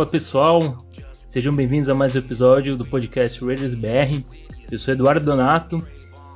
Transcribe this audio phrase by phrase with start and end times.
[0.00, 0.78] Fala pessoal,
[1.26, 4.24] sejam bem-vindos a mais um episódio do podcast Raiders BR.
[4.72, 5.86] Eu sou Eduardo Donato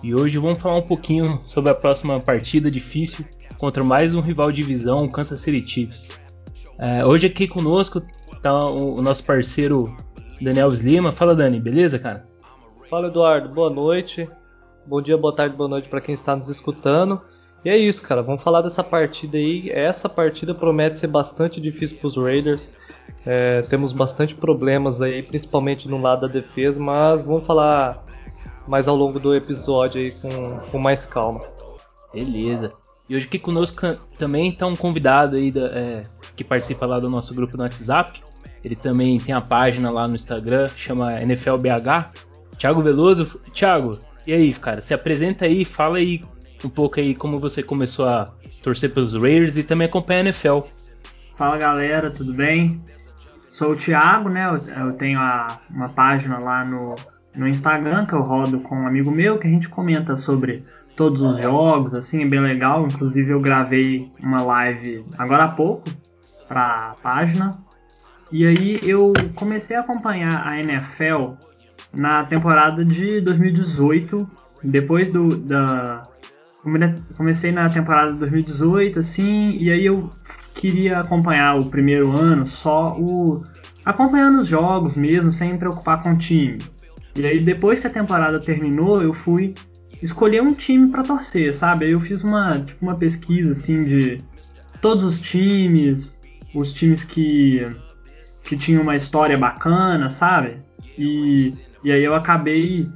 [0.03, 3.25] e hoje vamos falar um pouquinho sobre a próxima partida difícil
[3.57, 6.23] contra mais um rival de divisão, o Kansas City Chiefs.
[6.79, 8.03] É, hoje aqui conosco
[8.37, 9.96] está o, nosso parceiro
[10.43, 11.11] Daniel Lima.
[11.11, 12.29] Fala Dani, beleza, cara?
[12.91, 14.29] Fala Eduardo, boa noite.
[14.85, 17.19] Bom dia, boa tarde, boa noite para quem está nos escutando.
[17.64, 18.22] E é isso, cara.
[18.22, 19.71] Vamos falar dessa partida aí.
[19.71, 22.69] Essa partida promete ser bastante difícil para os Raiders.
[23.26, 28.04] É, temos bastante problemas aí, principalmente no lado da defesa, mas vamos falar
[28.67, 31.40] mais ao longo do episódio aí com, com mais calma.
[32.12, 32.72] Beleza.
[33.08, 36.05] E hoje aqui conosco também está um convidado aí da, é,
[36.36, 38.22] que participa lá do nosso grupo no WhatsApp.
[38.64, 42.12] Ele também tem a página lá no Instagram, chama NFLBH.
[42.58, 43.41] Thiago Veloso.
[43.52, 44.80] Thiago, e aí, cara?
[44.80, 46.22] Se apresenta aí, fala aí
[46.64, 48.32] um pouco aí como você começou a
[48.62, 50.60] torcer pelos Raiders e também acompanha a NFL.
[51.36, 52.80] Fala galera, tudo bem?
[53.50, 54.46] Sou o Thiago, né?
[54.77, 56.94] Eu, tenho a, uma página lá no,
[57.34, 60.62] no Instagram que eu rodo com um amigo meu que a gente comenta sobre
[60.94, 62.86] todos os jogos, assim, é bem legal.
[62.86, 65.91] Inclusive eu gravei uma live agora há pouco
[66.46, 67.50] para a página.
[68.30, 71.32] E aí eu comecei a acompanhar a NFL
[71.92, 74.30] na temporada de 2018,
[74.62, 76.04] depois do da
[77.16, 80.10] comecei na temporada de 2018 assim, e aí eu
[80.55, 83.42] queria acompanhar o primeiro ano só o
[83.84, 86.58] acompanhando os jogos mesmo, sem me preocupar com o time.
[87.16, 89.55] E aí depois que a temporada terminou, eu fui
[90.02, 91.84] escolher um time para torcer, sabe?
[91.84, 94.19] Aí eu fiz uma, tipo, uma pesquisa assim de
[94.80, 96.19] todos os times,
[96.55, 97.66] os times que
[98.44, 100.58] que tinham uma história bacana, sabe?
[100.98, 102.88] E, e aí eu acabei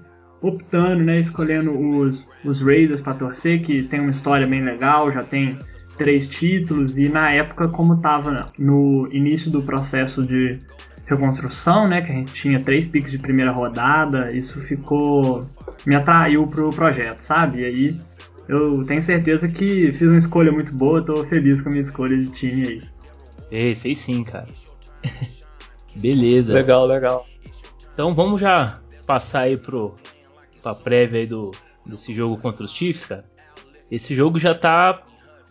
[0.42, 5.24] optando, né, escolhendo os, os Raiders para torcer, que tem uma história bem legal, já
[5.24, 5.58] tem
[5.98, 10.58] três títulos e na época como estava no início do processo de
[11.06, 15.44] reconstrução, né, que a gente tinha três piques de primeira rodada, isso ficou
[15.86, 17.60] me atraiu pro projeto, sabe?
[17.60, 18.00] E aí
[18.48, 22.16] eu tenho certeza que fiz uma escolha muito boa, tô feliz com a minha escolha
[22.16, 22.82] de time aí.
[23.50, 24.48] Ei, sei sim, cara.
[25.96, 26.52] Beleza.
[26.52, 27.26] Legal, legal.
[27.92, 29.94] Então vamos já passar aí pro
[30.62, 31.50] pra prévia aí do
[31.86, 33.24] desse jogo contra os Chiefs, cara.
[33.90, 35.02] Esse jogo já tá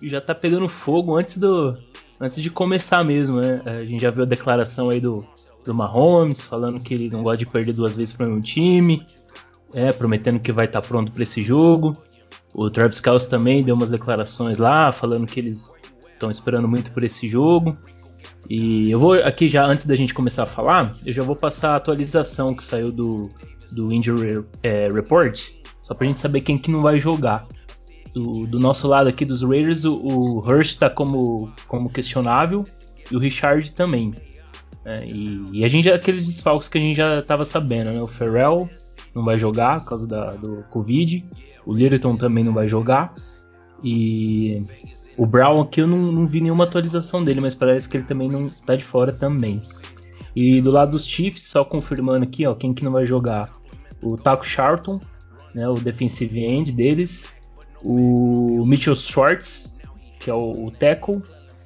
[0.02, 1.76] já tá pegando fogo antes do
[2.20, 3.62] antes de começar mesmo, né?
[3.66, 5.26] A gente já viu a declaração aí do
[5.64, 9.02] do Mahomes falando que ele não gosta de perder duas vezes para um time,
[9.74, 11.94] é, prometendo que vai estar tá pronto para esse jogo.
[12.54, 15.72] O Travis Kelce também deu umas declarações lá, falando que eles
[16.14, 17.78] estão esperando muito por esse jogo.
[18.50, 21.74] E eu vou aqui já, antes da gente começar a falar, eu já vou passar
[21.74, 23.30] a atualização que saiu do,
[23.72, 25.38] do Injury é, Report,
[25.82, 27.46] só pra gente saber quem que não vai jogar.
[28.18, 32.66] Do, do nosso lado aqui dos Raiders, o, o Hurst tá como, como questionável
[33.12, 34.12] e o Richard também.
[34.84, 38.02] É, e, e, a gente aqueles desfalques que a gente já tava sabendo, né?
[38.02, 38.68] O Ferrell
[39.14, 41.24] não vai jogar por causa da, do Covid,
[41.64, 43.14] o Littleton também não vai jogar.
[43.84, 44.64] E
[45.16, 48.30] o Brown aqui eu não, não vi nenhuma atualização dele, mas parece que ele também
[48.30, 49.62] não tá de fora também.
[50.36, 53.52] E do lado dos Chiefs, só confirmando aqui, ó, quem que não vai jogar?
[54.02, 55.00] O Taco Charlton,
[55.54, 57.37] né, o defensive end deles,
[57.84, 59.76] o Mitchell Schwartz,
[60.20, 61.22] que é o, o tackle,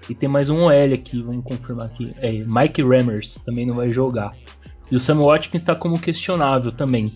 [0.09, 2.13] e tem mais um OL aqui, vamos confirmar aqui.
[2.17, 4.35] É, Mike Rammers também não vai jogar.
[4.91, 7.11] E o Sam Watkins está como questionável também.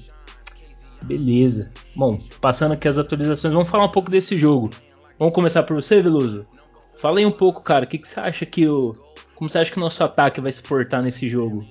[1.03, 1.71] Beleza.
[1.95, 4.69] Bom, passando aqui as atualizações, vamos falar um pouco desse jogo.
[5.19, 6.45] Vamos começar por você, Veloso?
[6.95, 7.85] Fala aí um pouco, cara.
[7.85, 8.95] O que, que você acha que o.
[9.35, 11.65] Como você acha que o nosso ataque vai se portar nesse jogo?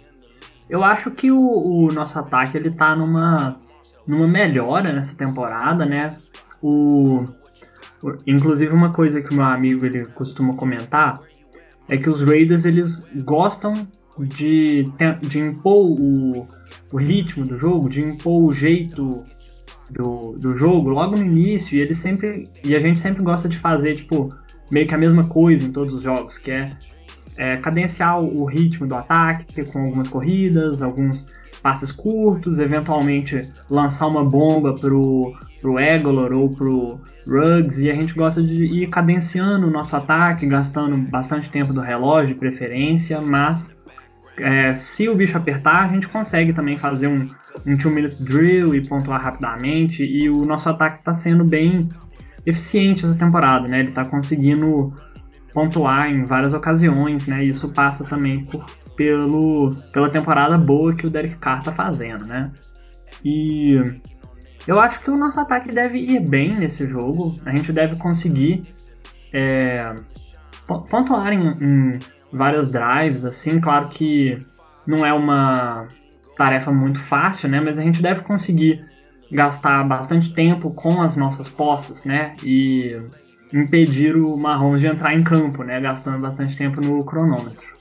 [0.69, 3.59] Eu acho que o, o nosso ataque ele tá numa,
[4.07, 6.15] numa melhora nessa temporada, né?
[6.67, 7.27] O,
[8.27, 11.21] inclusive uma coisa que o meu amigo ele costuma comentar
[11.91, 13.87] é que os Raiders eles gostam
[14.19, 14.91] de,
[15.29, 16.47] de impor o,
[16.91, 19.27] o ritmo do jogo, de impor o jeito
[19.91, 23.59] do, do jogo logo no início e ele sempre e a gente sempre gosta de
[23.59, 24.35] fazer tipo
[24.71, 26.71] meio que a mesma coisa em todos os jogos, que é,
[27.37, 31.31] é cadenciar o ritmo do ataque com algumas corridas, alguns
[31.65, 33.41] passes curtos, eventualmente
[33.71, 35.33] lançar uma bomba pro
[35.63, 40.47] pro Egolor ou pro Ruggs e a gente gosta de ir cadenciando o nosso ataque,
[40.47, 43.75] gastando bastante tempo do relógio de preferência, mas
[44.37, 47.23] é, se o bicho apertar, a gente consegue também fazer um,
[47.67, 50.03] um 2-minute drill e pontuar rapidamente.
[50.03, 51.89] E o nosso ataque está sendo bem
[52.45, 53.79] eficiente essa temporada, né?
[53.79, 54.93] Ele está conseguindo
[55.55, 57.43] pontuar em várias ocasiões, né?
[57.43, 62.25] E isso passa também por, pelo, pela temporada boa que o Derek Carr está fazendo,
[62.25, 62.51] né?
[63.25, 63.75] E
[64.67, 67.37] eu acho que o nosso ataque deve ir bem nesse jogo.
[67.45, 68.63] A gente deve conseguir
[69.33, 69.95] é,
[70.67, 71.99] pontuar em, em
[72.33, 74.45] vários drives, assim, claro que
[74.87, 75.89] não é uma
[76.37, 77.61] tarefa muito fácil, né?
[77.61, 78.85] Mas a gente deve conseguir
[79.31, 82.35] gastar bastante tempo com as nossas posses, né?
[82.43, 82.97] E
[83.53, 85.81] impedir o Mahomes de entrar em campo, né?
[85.81, 87.74] Gastando bastante tempo no cronômetro.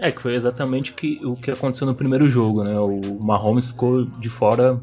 [0.00, 2.78] É, que foi exatamente o que, o que aconteceu no primeiro jogo, né?
[2.80, 4.80] O Mahomes ficou de fora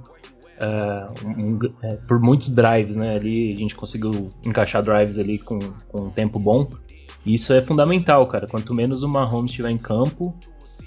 [0.59, 3.15] é, um, é, por muitos drives, né?
[3.15, 6.69] Ali a gente conseguiu encaixar drives ali com, com um tempo bom.
[7.25, 8.45] E isso é fundamental, cara.
[8.45, 10.35] Quanto menos o Mahomes estiver em campo,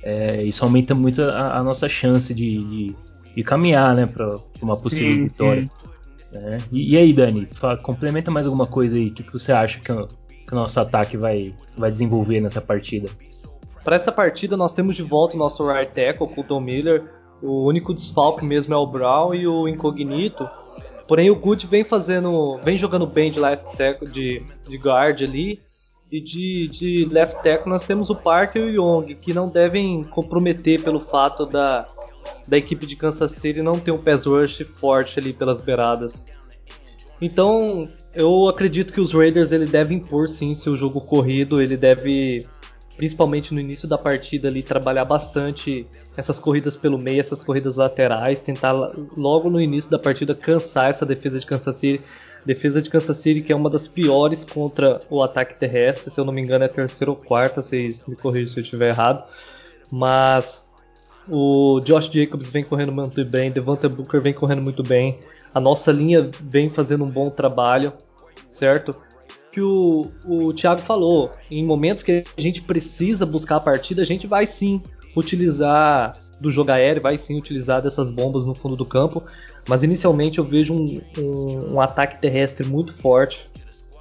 [0.03, 2.97] é, isso aumenta muito a, a nossa chance de, de,
[3.35, 5.67] de caminhar, né, para uma possível sim, vitória.
[5.67, 5.91] Sim.
[6.33, 9.09] É, e, e, aí, Dani, fala, complementa mais alguma coisa aí.
[9.09, 12.61] O que, que você acha que o, que o nosso ataque vai, vai desenvolver nessa
[12.61, 13.09] partida?
[13.85, 17.05] Para essa partida, nós temos de volta o nosso right tackle, o Colton Miller.
[17.43, 20.49] O único desfalque mesmo é o Brown e o Incognito.
[21.09, 25.61] Porém, o Good vem fazendo, vem jogando bem de left tackle, de, de guard ali.
[26.13, 30.03] E de, de left tackle nós temos o Parker e o Young, que não devem
[30.03, 31.87] comprometer pelo fato da,
[32.47, 36.27] da equipe de Kansas City não ter um pass rush forte ali pelas beiradas.
[37.21, 42.47] Então, eu acredito que os Raiders ele devem impor sim seu jogo corrido, ele deve
[43.01, 45.87] principalmente no início da partida ali trabalhar bastante
[46.19, 48.73] essas corridas pelo meio, essas corridas laterais, tentar
[49.17, 52.03] logo no início da partida cansar essa defesa de Kansas City
[52.45, 56.27] Defesa de Kansas City, que é uma das piores contra o ataque terrestre, se eu
[56.27, 59.25] não me engano é terceira ou quarta, vocês me corrijam se eu estiver errado.
[59.91, 60.69] Mas
[61.27, 65.19] o Josh Jacobs vem correndo muito bem, Devonta Booker vem correndo muito bem,
[65.55, 67.95] a nossa linha vem fazendo um bom trabalho,
[68.47, 68.95] certo?
[69.53, 74.07] Que o, o Thiago falou, em momentos que a gente precisa buscar a partida, a
[74.07, 74.81] gente vai sim
[75.17, 79.23] utilizar do jogo aéreo, vai sim utilizar dessas bombas no fundo do campo,
[79.69, 83.51] mas inicialmente eu vejo um, um, um ataque terrestre muito forte,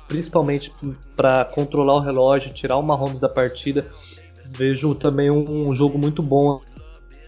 [0.07, 0.71] principalmente
[1.15, 3.87] para controlar o relógio, tirar o Mahomes da partida.
[4.57, 6.59] Vejo também um, um jogo muito bom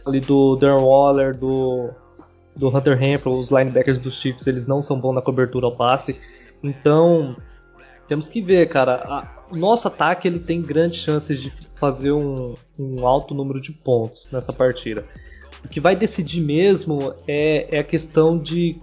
[0.06, 1.90] ali do Darren Waller, do,
[2.56, 6.18] do Hunter Hempel, os linebackers dos Chiefs, eles não são bons na cobertura ao passe.
[6.64, 7.36] Então,
[8.12, 9.46] temos que ver, cara.
[9.50, 14.28] o nosso ataque ele tem grandes chances de fazer um, um alto número de pontos
[14.34, 15.06] nessa partida.
[15.64, 18.82] O que vai decidir mesmo é, é a questão de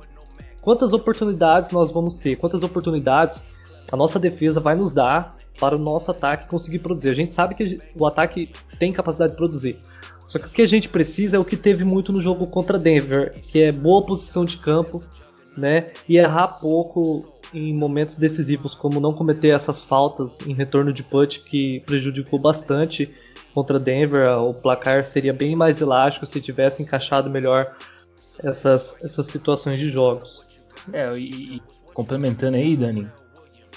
[0.63, 3.45] quantas oportunidades nós vamos ter, quantas oportunidades
[3.93, 7.11] a nossa defesa vai nos dar para o nosso ataque conseguir produzir.
[7.11, 9.77] A gente sabe que o ataque tem capacidade de produzir.
[10.27, 12.79] Só que o que a gente precisa é o que teve muito no jogo contra
[12.79, 15.03] Denver, que é boa posição de campo,
[15.55, 15.89] né?
[16.09, 21.41] E errar pouco em momentos decisivos, como não cometer essas faltas em retorno de punch
[21.41, 23.13] que prejudicou bastante
[23.55, 27.67] contra Denver, o placar seria bem mais elástico se tivesse encaixado melhor
[28.43, 30.47] essas, essas situações de jogos.
[30.93, 31.63] É, e, e
[31.95, 33.09] complementando aí, Dani,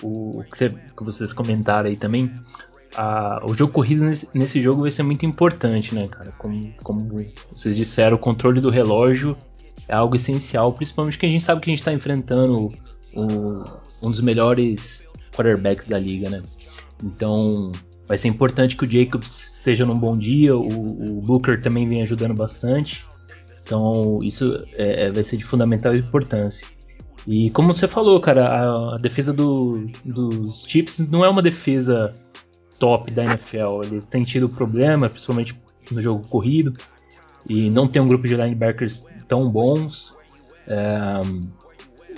[0.03, 2.33] o que, você, que vocês comentaram aí também,
[2.95, 6.31] a, o jogo corrido nesse, nesse, jogo vai ser muito importante, né, cara?
[6.37, 9.37] Como, como vocês disseram, o controle do relógio
[9.87, 12.71] é algo essencial, principalmente que a gente sabe que a gente está enfrentando
[13.15, 16.41] um dos melhores quarterbacks da liga, né?
[17.03, 17.71] Então,
[18.07, 22.01] vai ser importante que o Jacobs esteja num bom dia, o, o Booker também vem
[22.01, 23.05] ajudando bastante.
[23.63, 26.67] Então isso é, é, vai ser de fundamental importância.
[27.25, 32.13] E como você falou, cara, a, a defesa do, dos Chiefs não é uma defesa
[32.77, 33.81] top da NFL.
[33.85, 35.55] Eles têm tido problema, principalmente
[35.89, 36.73] no jogo corrido,
[37.47, 40.17] e não tem um grupo de linebackers tão bons.
[40.67, 41.21] É,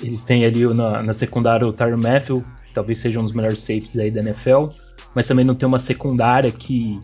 [0.04, 2.44] eles têm ali na, na secundária o Tyron Matthew,
[2.74, 4.68] talvez seja um dos melhores safeties aí da NFL
[5.14, 7.00] mas também não tem uma secundária que,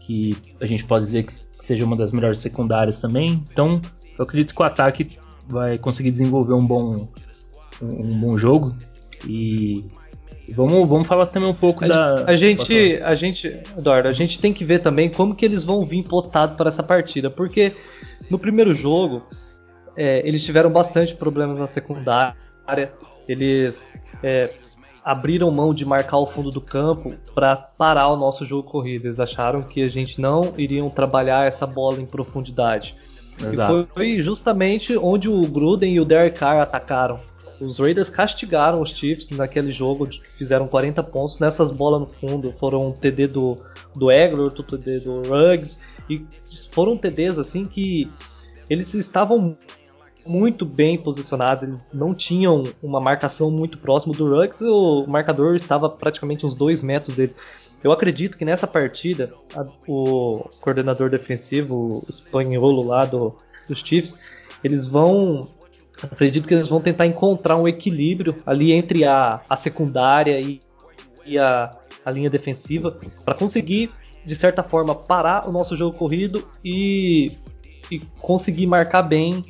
[0.00, 3.42] que a gente pode dizer que seja uma das melhores secundárias também.
[3.50, 3.80] Então,
[4.18, 5.18] eu acredito que o ataque
[5.48, 7.08] vai conseguir desenvolver um bom,
[7.82, 8.74] um, bom jogo.
[9.26, 9.84] E
[10.54, 12.24] vamos, vamos falar também um pouco a da.
[12.24, 15.84] A gente, a gente, Eduardo, a gente tem que ver também como que eles vão
[15.84, 17.72] vir postado para essa partida, porque
[18.30, 19.22] no primeiro jogo
[19.96, 22.36] é, eles tiveram bastante problemas na secundária.
[23.28, 23.92] Eles
[24.22, 24.50] é,
[25.04, 29.06] abriram mão de marcar o fundo do campo para parar o nosso jogo corrido.
[29.06, 32.96] Eles acharam que a gente não iriam trabalhar essa bola em profundidade.
[33.44, 33.80] Exato.
[33.80, 37.18] E foi justamente onde o Gruden e o Derek Carr atacaram.
[37.60, 42.54] Os Raiders castigaram os Chiefs naquele jogo, fizeram 40 pontos nessas bolas no fundo.
[42.58, 43.58] Foram um TD do,
[43.94, 45.78] do Eglor, outro TD do Ruggs,
[46.08, 46.24] e
[46.72, 48.10] foram TDs assim que
[48.68, 49.58] eles estavam
[50.26, 55.88] muito bem posicionados, eles não tinham uma marcação muito próxima do Ruggs, o marcador estava
[55.88, 57.34] praticamente uns dois metros deles.
[57.82, 63.34] Eu acredito que nessa partida, a, o coordenador defensivo, espanholo lá do,
[63.68, 64.18] dos Chiefs,
[64.62, 65.48] eles vão.
[66.02, 70.60] Acredito que eles vão tentar encontrar um equilíbrio ali entre a, a secundária e,
[71.26, 71.70] e a,
[72.04, 73.90] a linha defensiva para conseguir
[74.24, 77.32] de certa forma, parar o nosso jogo corrido e,
[77.90, 79.44] e conseguir marcar bem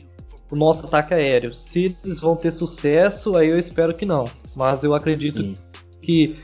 [0.50, 1.54] o nosso ataque aéreo.
[1.54, 4.24] Se eles vão ter sucesso, aí eu espero que não.
[4.54, 5.56] Mas eu acredito Sim.
[6.02, 6.38] que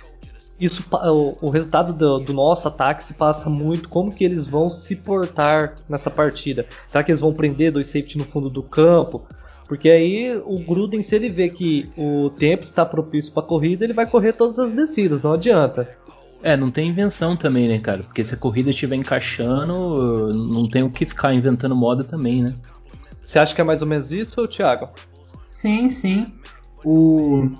[0.58, 4.70] isso, o, o resultado do, do, nosso ataque se passa muito como que eles vão
[4.70, 6.66] se portar nessa partida.
[6.88, 9.26] Será que eles vão prender dois safety no fundo do campo?
[9.68, 13.92] Porque aí o Gruden, se ele vê que o tempo está propício para corrida, ele
[13.92, 15.88] vai correr todas as descidas, não adianta.
[16.42, 18.04] É, não tem invenção também, né, cara?
[18.04, 22.54] Porque se a corrida estiver encaixando, não tem o que ficar inventando moda também, né?
[23.26, 24.88] Você acha que é mais ou menos isso, Thiago?
[25.48, 26.26] Sim, sim.
[26.84, 27.50] O...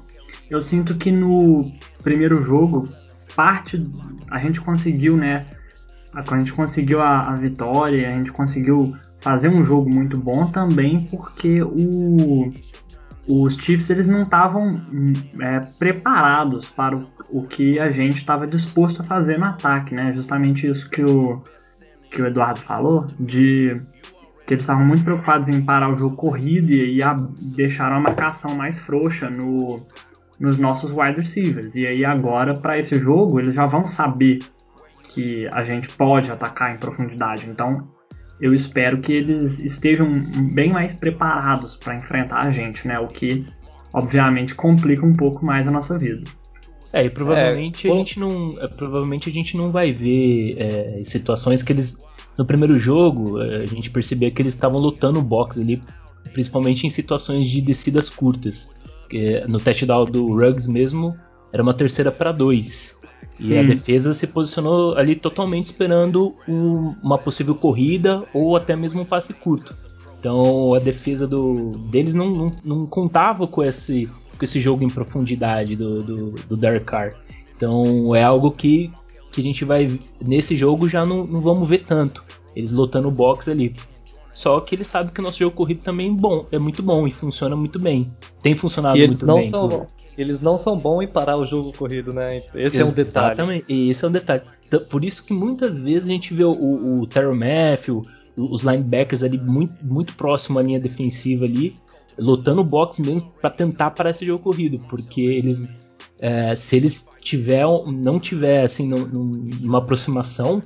[0.49, 1.68] Eu sinto que no
[2.04, 2.88] primeiro jogo,
[3.35, 3.82] parte
[4.30, 5.44] a gente conseguiu, né?
[6.14, 11.00] A gente conseguiu a, a vitória, a gente conseguiu fazer um jogo muito bom também
[11.00, 12.52] porque o,
[13.26, 14.80] os Chiefs eles não estavam
[15.40, 20.12] é, preparados para o, o, que a gente estava disposto a fazer no ataque, né?
[20.14, 21.42] Justamente isso que o,
[22.12, 23.75] que o Eduardo falou, de
[24.47, 27.17] que eles estavam muito preocupados em parar o jogo corrido e, e a,
[27.57, 29.81] deixaram a marcação mais frouxa no,
[30.38, 31.75] nos nossos wide receivers.
[31.75, 34.38] E aí agora, para esse jogo, eles já vão saber
[35.09, 37.49] que a gente pode atacar em profundidade.
[37.49, 37.88] Então,
[38.41, 40.12] eu espero que eles estejam
[40.53, 42.99] bem mais preparados para enfrentar a gente, né?
[42.99, 43.47] O que,
[43.93, 46.23] obviamente, complica um pouco mais a nossa vida.
[46.93, 51.05] É, e provavelmente é, a gente não, é, provavelmente a gente não vai ver é,
[51.05, 51.99] situações que eles
[52.37, 55.83] no primeiro jogo é, a gente percebia que eles estavam lutando o box ali,
[56.33, 58.71] principalmente em situações de descidas curtas.
[59.49, 61.16] No touchdown do Ruggs mesmo
[61.52, 62.97] era uma terceira para dois
[63.38, 63.59] e Sim.
[63.59, 69.05] a defesa se posicionou ali totalmente esperando um, uma possível corrida ou até mesmo um
[69.05, 69.75] passe curto.
[70.19, 74.88] Então a defesa do, deles não, não, não contava com esse, com esse jogo em
[74.88, 77.14] profundidade do, do, do Derek Carr.
[77.55, 78.90] Então é algo que,
[79.33, 79.87] que a gente vai.
[80.25, 82.25] Nesse jogo já não, não vamos ver tanto.
[82.57, 83.77] Eles lotando o box ali.
[84.33, 87.07] Só que eles sabem que o nosso jogo corrido também é bom, é muito bom
[87.07, 88.07] e funciona muito bem.
[88.43, 89.49] Tem funcionado muito bem.
[89.49, 89.87] São,
[90.17, 92.37] eles não são bons em parar o jogo corrido, né?
[92.37, 92.81] Esse Exatamente.
[92.81, 93.27] é um detalhe.
[93.33, 94.43] Exatamente, esse é um detalhe.
[94.91, 98.05] Por isso que muitas vezes a gente vê o, o, o Terrell Matthew,
[98.37, 101.75] os linebackers ali muito, muito próximo à linha defensiva ali,
[102.19, 107.07] lutando o box mesmo para tentar parar esse jogo corrido, porque eles, é, se eles
[107.21, 110.63] tiver, não tiver assim numa aproximação,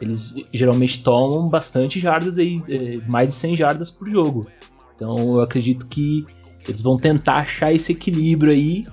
[0.00, 4.46] eles geralmente tomam bastante jardas aí, é, mais de 100 jardas por jogo.
[4.94, 6.24] Então eu acredito que
[6.68, 8.86] eles vão tentar achar esse equilíbrio aí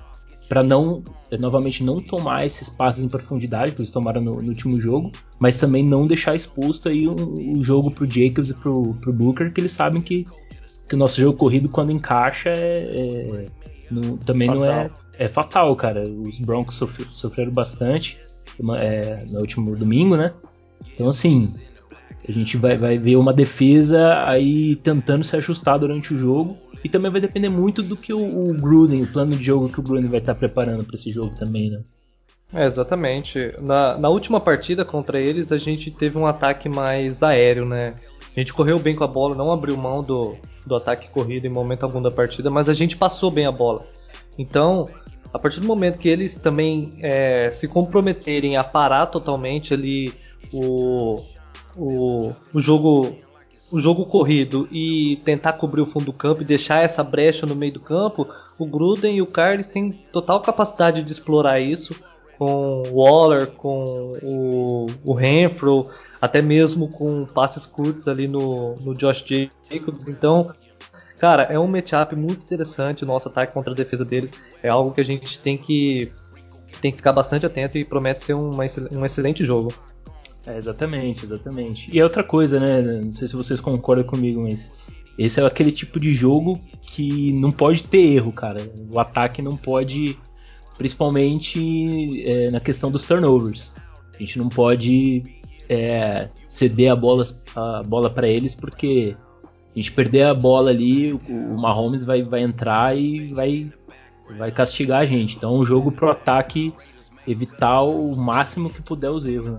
[0.48, 4.48] para não eh, novamente não tomar esses passos em profundidade que eles tomaram no, no
[4.48, 8.54] último jogo, mas também não deixar exposto aí o um, um jogo pro Jacobs e
[8.54, 10.26] pro, pro Booker, que eles sabem que,
[10.86, 13.46] que o nosso jogo corrido quando encaixa é, é
[13.90, 14.64] no, também fatal.
[14.64, 16.04] não é é fatal, cara.
[16.04, 16.80] Os Broncos
[17.10, 18.18] sofreram bastante
[18.78, 20.32] é, no último domingo, né?
[20.94, 21.52] Então assim,
[22.26, 26.56] a gente vai, vai ver uma defesa aí tentando se ajustar durante o jogo.
[26.82, 29.80] E também vai depender muito do que o, o Gruden, o plano de jogo que
[29.80, 31.80] o Gruden vai estar preparando para esse jogo também, né?
[32.52, 33.52] É, exatamente.
[33.60, 37.94] Na, na última partida contra eles, a gente teve um ataque mais aéreo, né?
[38.36, 40.34] A gente correu bem com a bola, não abriu mão do,
[40.66, 43.82] do ataque corrido em momento algum da partida, mas a gente passou bem a bola.
[44.38, 44.88] Então,
[45.32, 50.12] a partir do momento que eles também é, se comprometerem a parar totalmente ali
[50.52, 51.20] o,
[51.76, 53.16] o, o jogo
[53.72, 57.56] o jogo corrido e tentar cobrir o fundo do campo e deixar essa brecha no
[57.56, 61.94] meio do campo, o Gruden e o Carlos têm total capacidade de explorar isso
[62.38, 65.88] com o Waller, com o, o Renfro,
[66.20, 70.08] até mesmo com passes curtos ali no, no Josh Jacobs.
[70.08, 70.48] Então,
[71.18, 74.32] cara, é um matchup muito interessante o nosso ataque contra a defesa deles.
[74.62, 76.12] É algo que a gente tem que,
[76.80, 79.72] tem que ficar bastante atento e promete ser uma, um excelente jogo.
[80.46, 81.90] É, exatamente, exatamente.
[81.90, 82.82] E é outra coisa, né?
[82.82, 84.72] Não sei se vocês concordam comigo, mas
[85.18, 88.60] esse é aquele tipo de jogo que não pode ter erro, cara.
[88.90, 90.18] O ataque não pode,
[90.76, 93.72] principalmente é, na questão dos turnovers.
[94.14, 95.22] A gente não pode
[95.68, 97.24] é, ceder a bola,
[97.54, 99.16] a bola para eles porque
[99.74, 103.72] a gente perder a bola ali, o, o Mahomes vai, vai entrar e vai,
[104.38, 105.36] vai castigar a gente.
[105.36, 106.72] Então, o jogo pro ataque
[107.26, 109.46] evitar o máximo que puder os erros.
[109.46, 109.58] Né?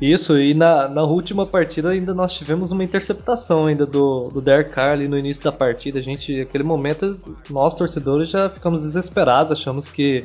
[0.00, 4.70] Isso, e na, na última partida ainda nós tivemos uma interceptação ainda do, do Derek
[4.70, 5.98] Carr ali no início da partida.
[5.98, 7.18] A gente, naquele momento,
[7.48, 10.24] nós torcedores já ficamos desesperados, achamos que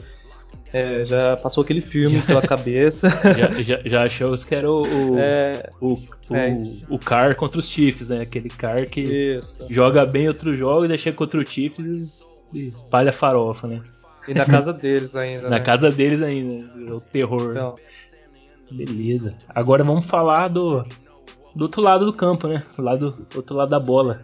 [0.73, 3.09] é, já passou aquele filme pela cabeça.
[3.09, 6.63] Já, já, já achamos que era o, o, é, o, o, é.
[6.89, 8.21] o Carr contra os Chiefs, né?
[8.21, 9.65] Aquele Carr que Isso.
[9.69, 13.81] joga bem outro jogo e deixa contra o Chiefs e espalha farofa, né?
[14.27, 15.43] E na casa deles ainda.
[15.43, 15.59] na né?
[15.61, 17.51] casa deles ainda, o terror.
[17.51, 17.75] Então,
[18.71, 19.37] Beleza.
[19.49, 20.85] Agora vamos falar do,
[21.55, 22.63] do outro lado do campo, né?
[22.75, 24.21] Do lado, outro lado da bola.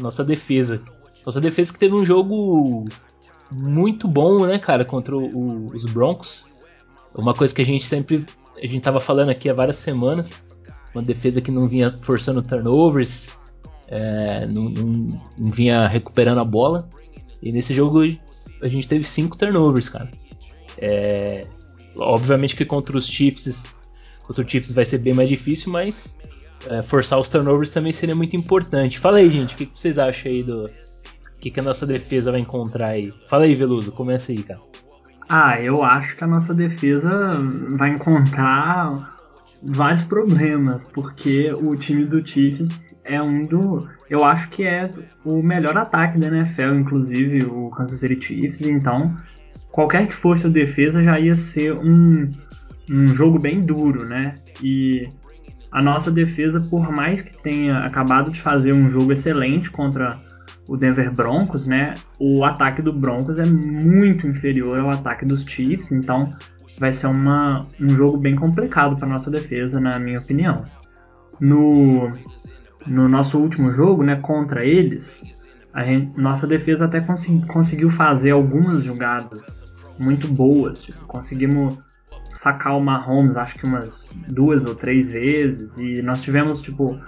[0.00, 0.80] Nossa defesa.
[1.26, 2.84] Nossa defesa que teve um jogo
[3.52, 6.46] muito bom, né, cara, contra o, os Broncos.
[7.14, 8.24] Uma coisa que a gente sempre
[8.62, 10.44] a gente tava falando aqui há várias semanas.
[10.94, 13.30] Uma defesa que não vinha forçando turnovers,
[13.88, 16.88] é, não, não, não, vinha recuperando a bola.
[17.42, 18.00] E nesse jogo
[18.62, 20.10] a gente teve cinco turnovers, cara.
[20.78, 21.46] É,
[21.96, 23.74] obviamente que contra os Chiefs,
[24.22, 26.16] contra os Chiefs vai ser bem mais difícil, mas
[26.68, 28.98] é, forçar os turnovers também seria muito importante.
[28.98, 30.68] Fala aí, gente, o que, que vocês acham aí do
[31.40, 33.12] que, que a nossa defesa vai encontrar aí?
[33.28, 34.60] Fala aí, Veluso, começa aí, cara.
[35.28, 37.10] Ah, eu acho que a nossa defesa
[37.70, 39.16] vai encontrar
[39.62, 43.88] vários problemas, porque o time do Chiefs é um do.
[44.08, 44.90] Eu acho que é
[45.24, 49.16] o melhor ataque da NFL, inclusive o Kansas City Chiefs, então
[49.72, 52.30] qualquer que fosse a defesa já ia ser um,
[52.90, 54.36] um jogo bem duro, né?
[54.62, 55.08] E
[55.72, 60.16] a nossa defesa, por mais que tenha acabado de fazer um jogo excelente contra
[60.68, 61.94] o Denver Broncos, né?
[62.20, 66.30] O ataque do Broncos é muito inferior ao ataque dos Chiefs, então
[66.78, 70.64] vai ser uma, um jogo bem complicado para nossa defesa, na minha opinião.
[71.40, 72.12] No,
[72.86, 75.22] no nosso último jogo, né, contra eles,
[75.80, 79.64] gente, nossa defesa até conseguiu fazer algumas jogadas
[79.98, 81.78] muito boas, tipo, conseguimos
[82.30, 86.98] sacar o Mahomes acho que umas duas ou três vezes e nós tivemos tipo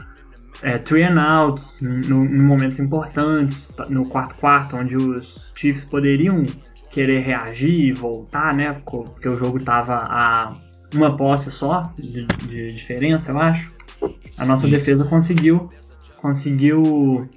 [0.62, 6.44] é, three and outs em momentos importantes no quarto quarto onde os Chiefs poderiam
[6.90, 8.80] querer reagir e voltar, né?
[8.84, 10.52] Porque o jogo tava a
[10.94, 13.72] uma posse só de, de diferença, eu acho.
[14.38, 14.76] A nossa Isso.
[14.76, 15.68] defesa conseguiu
[16.18, 17.28] conseguiu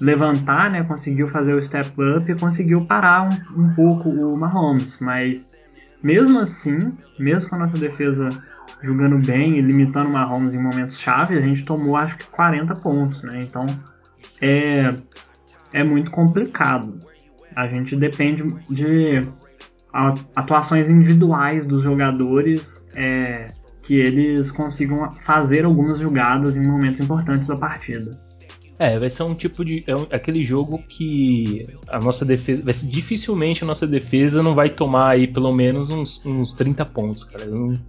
[0.00, 0.82] levantar, né?
[0.84, 5.54] Conseguiu fazer o step up e conseguiu parar um, um pouco o Mahomes, mas
[6.02, 8.28] mesmo assim, mesmo com a nossa defesa
[8.82, 12.74] jogando bem e limitando o Mahomes em momentos chave, a gente tomou acho que 40
[12.74, 13.42] pontos, né?
[13.42, 13.66] Então
[14.40, 14.90] é,
[15.72, 17.00] é muito complicado.
[17.54, 19.22] A gente depende de
[20.34, 23.48] atuações individuais dos jogadores é,
[23.82, 28.10] que eles consigam fazer algumas jogadas em momentos importantes da partida.
[28.78, 29.82] É, vai ser um tipo de.
[29.86, 32.62] É um, aquele jogo que a nossa defesa.
[32.62, 36.84] Vai ser, dificilmente a nossa defesa não vai tomar aí pelo menos uns, uns 30
[36.84, 37.44] pontos, cara.
[37.44, 37.80] Eu não,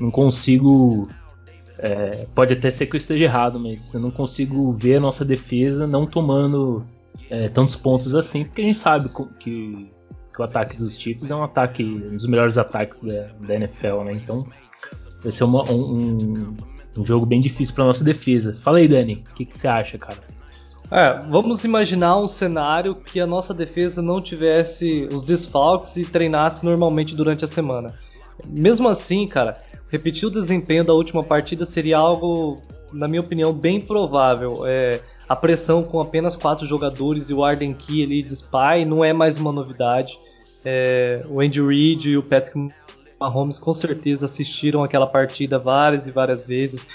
[0.00, 1.08] não consigo.
[1.78, 5.24] É, pode até ser que eu esteja errado, mas eu não consigo ver a nossa
[5.24, 6.84] defesa não tomando
[7.30, 9.90] é, tantos pontos assim, porque a gente sabe que,
[10.34, 14.04] que o ataque dos Chiefs é um ataque, um dos melhores ataques da, da NFL,
[14.04, 14.12] né?
[14.14, 14.46] Então
[15.22, 16.56] vai ser uma, um, um
[17.04, 18.54] jogo bem difícil para nossa defesa.
[18.60, 20.18] Fala aí, Dani, o que, que você acha, cara?
[20.90, 26.64] É, vamos imaginar um cenário que a nossa defesa não tivesse os desfalques e treinasse
[26.64, 27.94] normalmente durante a semana.
[28.46, 32.60] Mesmo assim, cara, repetir o desempenho da última partida seria algo,
[32.92, 34.64] na minha opinião, bem provável.
[34.64, 39.04] É, a pressão com apenas quatro jogadores e o Arden Key ali de spy não
[39.04, 40.18] é mais uma novidade.
[40.64, 42.68] É, o Andy Reid e o Patrick
[43.18, 46.86] Mahomes com certeza assistiram aquela partida várias e várias vezes.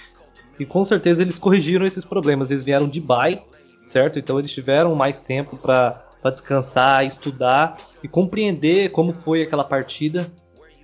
[0.59, 2.51] E com certeza eles corrigiram esses problemas.
[2.51, 3.41] Eles vieram de bye,
[3.87, 4.19] certo?
[4.19, 10.31] Então eles tiveram mais tempo para descansar, estudar e compreender como foi aquela partida.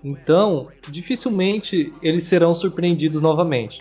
[0.04, 3.80] Então, dificilmente eles serão surpreendidos novamente.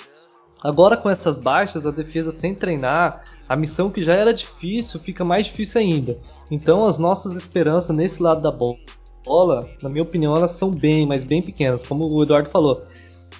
[0.63, 5.25] Agora com essas baixas, a defesa sem treinar, a missão que já era difícil fica
[5.25, 6.19] mais difícil ainda.
[6.51, 8.77] Então as nossas esperanças nesse lado da bola
[9.27, 11.87] bola, na minha opinião, elas são bem, mas bem pequenas.
[11.87, 12.83] Como o Eduardo falou,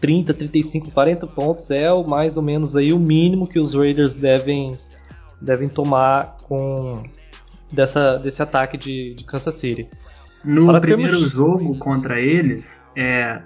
[0.01, 4.15] 30, 35, 40 pontos é o mais ou menos aí o mínimo que os Raiders
[4.15, 4.77] devem,
[5.41, 7.03] devem tomar com
[7.73, 9.89] dessa, desse ataque de, de Kansas City.
[10.45, 11.33] No Para primeiro termos...
[11.33, 13.41] jogo contra eles, é,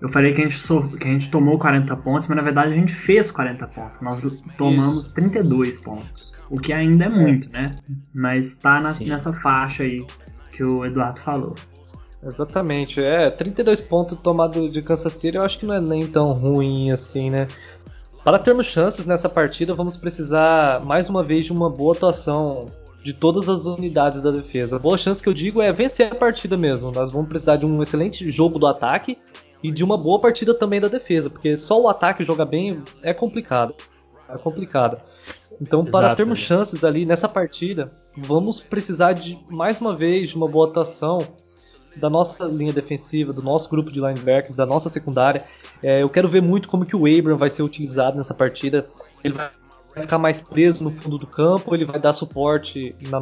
[0.00, 2.72] eu falei que a, gente so, que a gente tomou 40 pontos, mas na verdade
[2.72, 4.00] a gente fez 40 pontos.
[4.00, 4.20] Nós
[4.58, 5.14] tomamos Isso.
[5.14, 6.32] 32 pontos.
[6.50, 7.66] O que ainda é muito, né?
[8.14, 10.04] Mas está nessa faixa aí
[10.52, 11.54] que o Eduardo falou.
[12.26, 16.32] Exatamente, é, 32 pontos tomado de Kansas City eu acho que não é nem tão
[16.32, 17.46] ruim assim, né?
[18.22, 22.68] Para termos chances nessa partida, vamos precisar mais uma vez de uma boa atuação
[23.02, 24.78] de todas as unidades da defesa.
[24.78, 26.90] Boa chance que eu digo é vencer a partida mesmo.
[26.90, 29.18] Nós vamos precisar de um excelente jogo do ataque
[29.62, 33.12] e de uma boa partida também da defesa, porque só o ataque jogar bem é
[33.12, 33.74] complicado.
[34.26, 34.98] É complicado.
[35.60, 36.46] Então, Exato, para termos né?
[36.46, 37.84] chances ali nessa partida,
[38.16, 41.18] vamos precisar de mais uma vez de uma boa atuação
[41.96, 45.44] da nossa linha defensiva, do nosso grupo de linebackers, da nossa secundária.
[45.82, 48.86] É, eu quero ver muito como que o Abram vai ser utilizado nessa partida.
[49.22, 49.50] Ele vai
[49.94, 53.20] ficar mais preso no fundo do campo, ele vai dar suporte na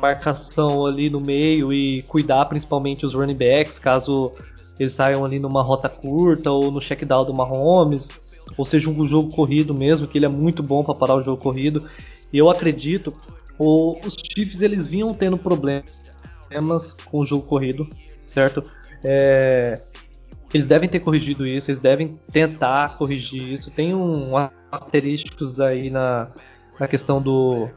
[0.00, 4.32] marcação ali no meio e cuidar principalmente os running backs, caso
[4.78, 8.08] eles saiam ali numa rota curta ou no check down do Mahomes,
[8.56, 11.40] ou seja, um jogo corrido mesmo, que ele é muito bom para parar o jogo
[11.40, 11.86] corrido.
[12.32, 13.12] E eu acredito,
[13.58, 15.99] o, os Chiefs eles vinham tendo problemas
[17.04, 17.88] com o jogo corrido,
[18.24, 18.62] certo?
[19.04, 19.80] É,
[20.52, 23.70] eles devem ter corrigido isso, eles devem tentar corrigir isso.
[23.70, 24.32] Tem um
[24.70, 26.28] asterísticos aí na,
[26.78, 27.68] na questão do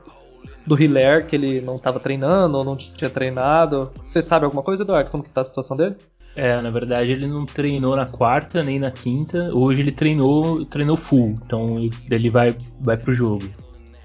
[0.66, 3.92] do Hiller, que ele não estava treinando ou não tinha treinado.
[4.04, 5.12] Você sabe alguma coisa, Eduardo?
[5.12, 5.96] Como que tá a situação dele?
[6.36, 9.50] É, na verdade ele não treinou na quarta nem na quinta.
[9.54, 11.78] Hoje ele treinou, treinou full, então
[12.10, 13.46] ele vai vai pro jogo.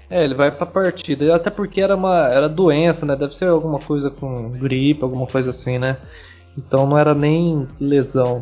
[0.09, 1.35] É, ele vai pra partida.
[1.35, 3.15] Até porque era uma era doença, né?
[3.15, 5.97] Deve ser alguma coisa com gripe, alguma coisa assim, né?
[6.57, 8.41] Então não era nem lesão.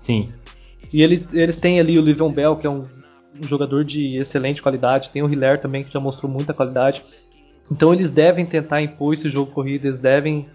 [0.00, 0.32] Sim.
[0.92, 2.84] E ele, eles têm ali o Livion Bell, que é um,
[3.42, 5.10] um jogador de excelente qualidade.
[5.10, 7.04] Tem o Hiller também, que já mostrou muita qualidade.
[7.70, 10.46] Então eles devem tentar impor esse jogo corrido, eles devem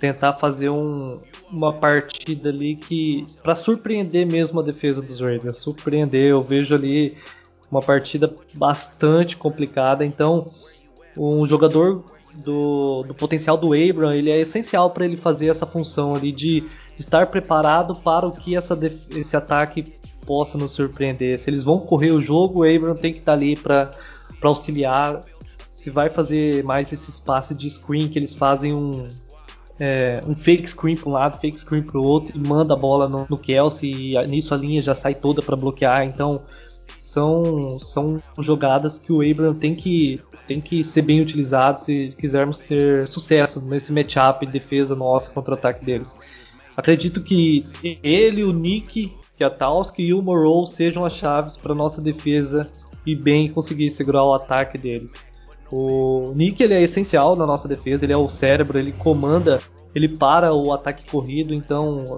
[0.00, 1.20] tentar fazer um,
[1.50, 6.30] uma partida ali que para surpreender mesmo a defesa dos Raiders, surpreender.
[6.30, 7.16] Eu vejo ali
[7.70, 10.04] uma partida bastante complicada.
[10.04, 10.50] Então,
[11.16, 12.04] um jogador
[12.42, 16.64] do, do potencial do Abram, ele é essencial para ele fazer essa função ali de
[16.96, 18.78] estar preparado para o que essa,
[19.10, 21.38] esse ataque possa nos surpreender.
[21.38, 23.90] Se eles vão correr o jogo, o Abram tem que estar ali para
[24.42, 25.20] auxiliar.
[25.72, 29.06] Se vai fazer mais esse espaço de screen que eles fazem um,
[29.78, 32.76] é, um fake screen para um lado, fake screen para o outro e manda a
[32.76, 36.04] bola no, no Kelsey e nisso a linha já sai toda para bloquear.
[36.04, 36.42] Então
[37.14, 42.58] são, são jogadas que o Abram tem que, tem que ser bem utilizado se quisermos
[42.58, 46.18] ter sucesso nesse matchup defesa nossa contra o ataque deles.
[46.76, 47.64] Acredito que
[48.02, 52.66] ele, o Nick, Kiatowski e o Morrow sejam as chaves para nossa defesa
[53.06, 55.14] e bem conseguir segurar o ataque deles.
[55.70, 59.60] O Nick ele é essencial na nossa defesa, ele é o cérebro, ele comanda,
[59.94, 62.16] ele para o ataque corrido, então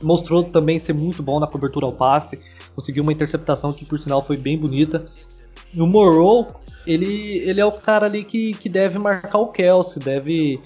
[0.00, 2.40] mostrou também ser muito bom na cobertura ao passe,
[2.74, 5.04] conseguiu uma interceptação que por sinal foi bem bonita.
[5.74, 6.48] E o Morrow,
[6.86, 10.60] ele, ele é o cara ali que, que deve marcar o Kelsey, deve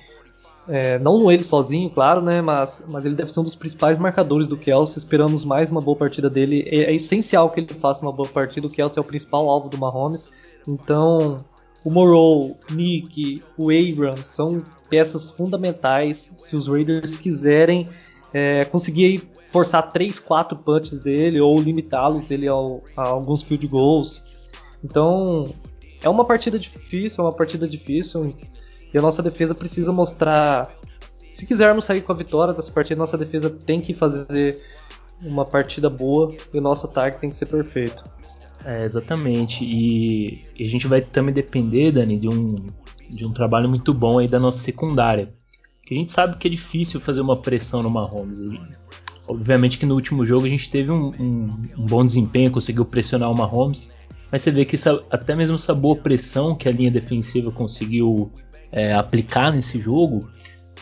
[0.69, 2.43] é, não ele sozinho, claro, né?
[2.43, 4.99] Mas, mas ele deve ser um dos principais marcadores do Kelsey.
[4.99, 6.65] Esperamos mais uma boa partida dele.
[6.67, 8.67] É, é, essencial que ele faça uma boa partida.
[8.67, 10.29] O Kelsey é o principal alvo do Mahomes.
[10.67, 11.39] Então,
[11.85, 17.89] o Morrow, Nick, o Abram são peças fundamentais se os Raiders quiserem
[18.35, 24.51] é, conseguir forçar 3, 4 punches dele ou limitá-los ele ao, a alguns field goals.
[24.83, 25.45] Então,
[26.03, 28.35] é uma partida difícil, é uma partida difícil.
[28.93, 30.71] E a nossa defesa precisa mostrar.
[31.29, 34.63] Se quisermos sair com a vitória dessa partida, nossa defesa tem que fazer
[35.23, 38.05] uma partida boa e o nosso ataque tem que ser perfeito.
[38.65, 39.65] É, exatamente.
[39.65, 42.67] E, e, a gente vai também depender, Dani, de um,
[43.11, 45.33] de um trabalho muito bom aí da nossa secundária.
[45.83, 48.41] Que a gente sabe que é difícil fazer uma pressão no Mahomes.
[49.29, 53.31] Obviamente que no último jogo a gente teve um, um, um bom desempenho, conseguiu pressionar
[53.31, 53.95] o Mahomes.
[54.31, 58.31] Mas você vê que essa, até mesmo essa boa pressão que a linha defensiva conseguiu
[58.73, 60.29] é, aplicar nesse jogo,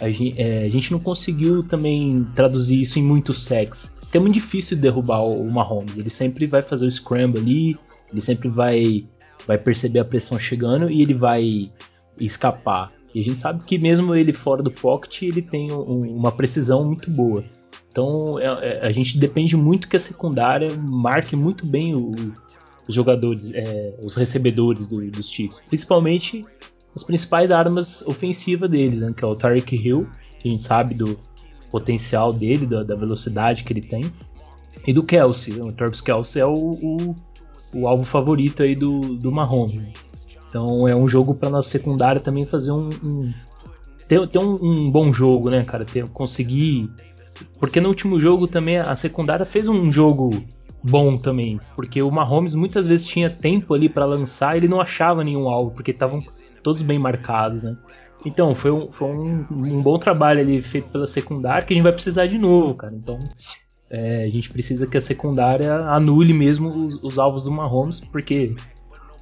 [0.00, 3.96] a gente, é, a gente, não conseguiu também traduzir isso em muitos sacks.
[4.00, 5.98] Porque é muito difícil derrubar o, Mahomes.
[5.98, 7.78] Ele sempre vai fazer o scramble ali,
[8.10, 9.06] ele sempre vai,
[9.46, 11.70] vai perceber a pressão chegando e ele vai
[12.18, 12.92] escapar.
[13.14, 16.84] E a gente sabe que mesmo ele fora do pocket, ele tem um, uma precisão
[16.84, 17.44] muito boa.
[17.94, 22.12] Então é, é, a gente depende muito que a secundária marque muito bem o,
[22.88, 25.60] os jogadores, é, os recebedores do, dos Chiefs.
[25.60, 26.44] Principalmente
[26.92, 30.08] as principais armas ofensivas deles, né, que é o Tarek Hill,
[30.40, 31.16] que a gente sabe do
[31.70, 34.02] potencial dele, da, da velocidade que ele tem,
[34.84, 35.60] e do Kelsey.
[35.60, 37.16] O Travis Kelsey é o, o,
[37.74, 39.80] o, alvo favorito aí do, do Mahomes.
[40.48, 43.32] Então é um jogo para nossa secundária também fazer um, um
[44.08, 45.84] ter, ter um, um, bom jogo, né, cara?
[45.84, 46.90] Ter, conseguir
[47.58, 50.30] porque no último jogo também a secundária fez um jogo
[50.82, 55.24] bom também, porque o Mahomes muitas vezes tinha tempo ali para lançar, ele não achava
[55.24, 56.22] nenhum alvo, porque estavam
[56.62, 57.76] todos bem marcados, né?
[58.24, 61.84] Então, foi um, foi um, um, bom trabalho ali feito pela secundária que a gente
[61.84, 62.94] vai precisar de novo, cara.
[62.94, 63.18] Então,
[63.90, 68.54] é, a gente precisa que a secundária anule mesmo os, os, alvos do Mahomes, porque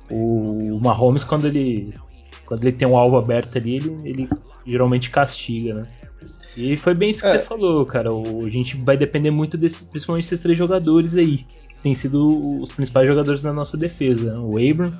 [0.08, 1.94] o, o Mahomes, quando ele,
[2.46, 4.28] quando ele tem um alvo aberto ali, ele, ele
[4.64, 5.82] geralmente castiga, né?
[6.56, 7.38] E foi bem isso que é.
[7.38, 8.12] você falou, cara.
[8.12, 12.60] O, a gente vai depender muito desses, principalmente desses três jogadores aí, que têm sido
[12.60, 14.34] os principais jogadores da nossa defesa.
[14.34, 14.38] Né?
[14.38, 14.92] O Abram,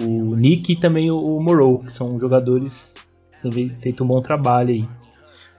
[0.00, 2.94] o Nick e também o Morrow, que são jogadores
[3.42, 4.88] que têm feito um bom trabalho aí.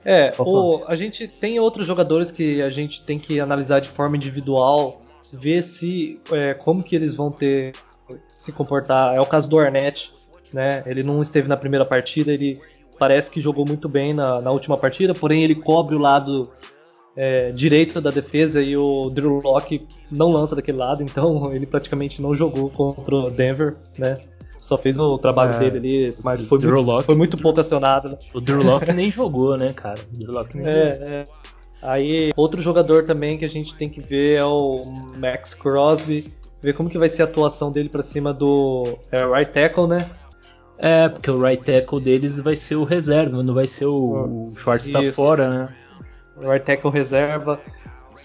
[0.05, 4.15] É, o, a gente tem outros jogadores que a gente tem que analisar de forma
[4.15, 5.01] individual,
[5.33, 7.73] ver se é, como que eles vão ter
[8.29, 9.15] se comportar.
[9.15, 10.13] É o caso do Arnett,
[10.53, 10.81] né?
[10.85, 12.57] Ele não esteve na primeira partida, ele
[12.97, 16.49] parece que jogou muito bem na, na última partida, porém ele cobre o lado
[17.15, 22.21] é, direito da defesa e o Drew Locke não lança daquele lado, então ele praticamente
[22.21, 24.19] não jogou contra o Denver, né?
[24.59, 28.09] Só fez o trabalho é, dele ali, mas foi muito, Locke, foi muito pouco acionado.
[28.09, 28.17] Né?
[28.33, 29.99] O Drew Locke nem jogou, né, cara?
[30.13, 31.07] O Drew Locke nem é, jogou.
[31.07, 31.25] É.
[31.81, 34.81] Aí, outro jogador também que a gente tem que ver é o
[35.17, 39.51] Max Crosby, ver como que vai ser a atuação dele para cima do é, right
[39.51, 40.09] tackle, né?
[40.77, 44.57] É, porque o right tackle deles vai ser o reserva, não vai ser o, o
[44.57, 45.75] Schwartz tá fora, né?
[46.35, 47.59] O right tackle reserva.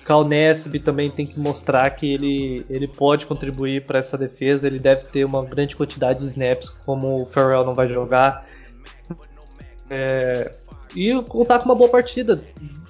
[0.05, 4.67] Cal Nesby também tem que mostrar que ele, ele pode contribuir para essa defesa.
[4.67, 8.47] Ele deve ter uma grande quantidade de snaps, como o Farrell não vai jogar.
[9.89, 10.51] É,
[10.97, 12.43] e contar com uma boa partida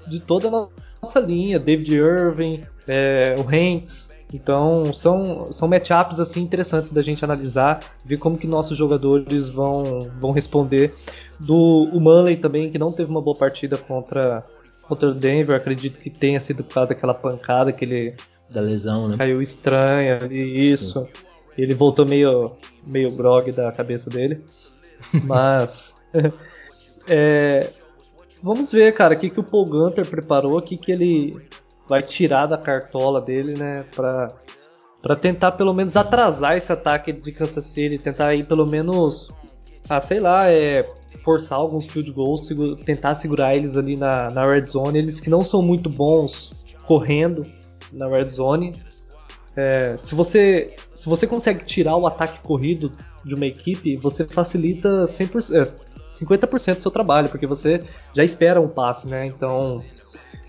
[0.09, 0.69] de toda a
[1.03, 1.59] nossa linha.
[1.59, 4.12] David Irving, é, o Hanks.
[4.33, 10.11] Então são, são matchups assim interessantes da gente analisar, ver como que nossos jogadores vão,
[10.21, 10.95] vão responder.
[11.39, 11.55] Do
[11.93, 14.45] o Manley também, que não teve uma boa partida contra,
[14.83, 18.15] contra o Denver, acredito que tenha sido por causa daquela pancada que ele
[18.53, 19.17] da lesão, né?
[19.17, 21.05] Caiu estranha ali, isso.
[21.07, 21.13] Sim.
[21.57, 22.53] Ele voltou meio,
[22.87, 24.45] meio grog da cabeça dele.
[25.25, 26.01] Mas.
[27.09, 27.71] é,
[28.43, 31.35] vamos ver, cara, o que, que o Paul Gunter preparou, o que, que ele
[31.89, 33.85] vai tirar da cartola dele, né?
[33.95, 34.29] Pra,
[35.01, 39.31] pra tentar pelo menos atrasar esse ataque de Kansas City, tentar ir pelo menos.
[39.89, 40.89] Ah, sei lá, é,
[41.25, 42.49] forçar alguns field goals,
[42.85, 44.99] tentar segurar eles ali na, na red zone.
[44.99, 46.53] Eles que não são muito bons
[46.87, 47.43] correndo
[47.93, 48.73] na red zone.
[49.57, 52.93] É, se você se você consegue tirar o ataque corrido
[53.25, 55.63] de uma equipe, você facilita 100%, é,
[56.09, 57.81] 50% do seu trabalho, porque você
[58.15, 59.27] já espera um passe, né?
[59.27, 59.83] Então,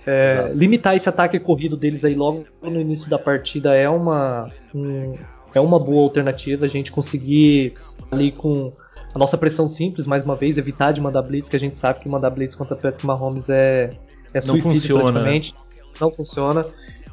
[0.06, 5.14] é, limitar esse ataque corrido deles aí logo no início da partida é uma, um,
[5.54, 6.66] é uma boa alternativa.
[6.66, 7.74] A gente conseguir
[8.12, 8.72] ali com
[9.14, 12.00] a nossa pressão simples, mais uma vez, evitar de mandar blitz, que a gente sabe
[12.00, 13.92] que mandar blitz contra Patrick Mahomes é,
[14.34, 15.12] é suicídio Não funciona, né?
[15.12, 15.56] praticamente.
[16.02, 16.66] Não funciona.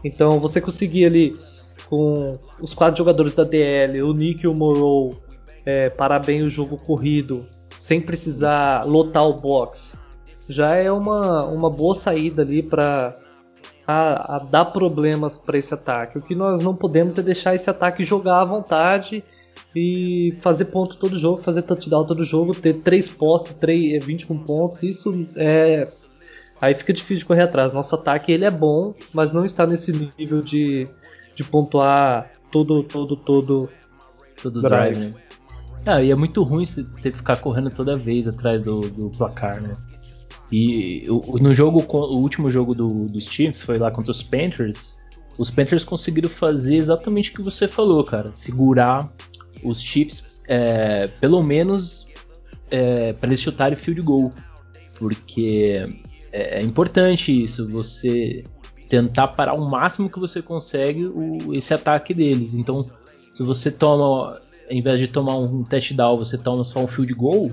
[0.03, 1.37] Então você conseguir ali
[1.88, 5.14] com os quatro jogadores da DL, o Nick e o Morrow,
[5.66, 7.44] é, parar bem o jogo corrido,
[7.79, 9.98] sem precisar lotar o box,
[10.50, 13.16] já é uma, uma boa saída ali para
[13.86, 16.18] a, a, dar problemas para esse ataque.
[16.18, 19.24] O que nós não podemos é deixar esse ataque jogar à vontade
[19.74, 24.82] e fazer ponto todo jogo, fazer touchdown todo jogo, ter três postes, 3, 21 pontos.
[24.82, 25.88] Isso é.
[26.60, 27.72] Aí fica difícil de correr atrás.
[27.72, 30.86] Nosso ataque ele é bom, mas não está nesse nível de,
[31.34, 33.70] de pontuar todo, todo, todo,
[34.42, 34.94] todo drive.
[34.94, 35.20] drive né?
[35.86, 39.08] Ah, e é muito ruim você ter que ficar correndo toda vez atrás do, do
[39.10, 39.74] placar, né?
[40.52, 41.06] E
[41.40, 44.98] no jogo, o último jogo do, dos Chiefs foi lá contra os Panthers.
[45.38, 48.32] Os Panthers conseguiram fazer exatamente o que você falou, cara.
[48.34, 49.08] Segurar
[49.62, 52.08] os Chiefs, é, pelo menos
[52.70, 54.32] é, para eles chutarem field goal.
[54.98, 55.84] Porque
[56.32, 58.44] é, é, importante isso, você
[58.88, 62.54] tentar parar o máximo que você consegue o, esse ataque deles.
[62.54, 62.90] Então,
[63.32, 67.50] se você toma, ao invés de tomar um touchdown, você toma só um field goal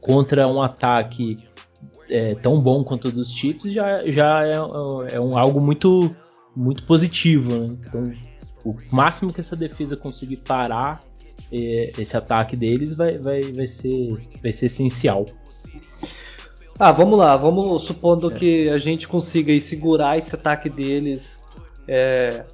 [0.00, 1.38] contra um ataque
[2.08, 4.54] é, tão bom quanto dos Chiefs já, já é,
[5.14, 6.14] é um, algo muito,
[6.54, 7.58] muito positivo.
[7.58, 7.76] Né?
[7.86, 8.04] Então,
[8.64, 11.02] o máximo que essa defesa conseguir parar
[11.52, 15.26] é, esse ataque deles vai, vai, vai, ser, vai ser essencial.
[16.78, 21.40] Ah, vamos lá, vamos supondo que a gente consiga segurar esse ataque deles
[21.86, 22.44] é,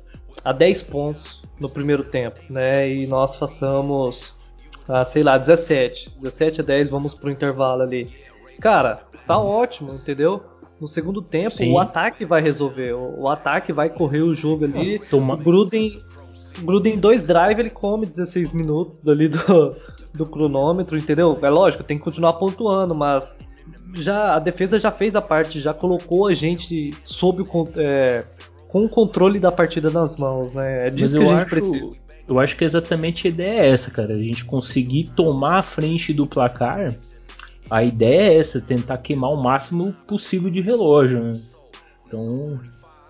[0.44, 2.90] a 10 pontos no primeiro tempo, né?
[2.90, 4.34] E nós façamos,
[4.86, 6.10] ah, sei lá, 17.
[6.20, 8.10] 17 a 10, vamos pro intervalo ali.
[8.60, 10.42] Cara, tá ótimo, entendeu?
[10.80, 11.72] No segundo tempo, Sim.
[11.72, 12.94] o ataque vai resolver.
[12.94, 14.98] O, o, ataque vai correr o jogo ali.
[15.10, 15.34] Toma.
[15.34, 15.98] O Gruden,
[16.62, 19.76] Gruden dois drive, ele come 16 minutos dali do,
[20.14, 21.38] do cronômetro, entendeu?
[21.42, 23.36] É lógico, tem que continuar pontuando, mas
[23.94, 28.24] já a defesa já fez a parte, já colocou a gente sob o é,
[28.68, 30.86] com o controle da partida nas mãos, né?
[30.86, 31.98] É disso mas que a gente acho, precisa.
[32.28, 34.14] Eu acho que exatamente a ideia é essa, cara.
[34.14, 36.94] A gente conseguir tomar a frente do placar
[37.70, 41.22] a ideia é essa, tentar queimar o máximo possível de relógio.
[41.22, 41.32] Né?
[42.06, 42.60] Então,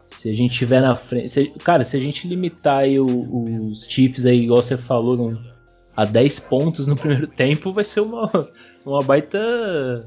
[0.07, 1.31] se a gente tiver na frente.
[1.31, 5.39] Se, cara, se a gente limitar aí o, os chips aí, igual você falou,
[5.97, 8.31] a 10 pontos no primeiro tempo, vai ser uma,
[8.85, 10.05] uma baita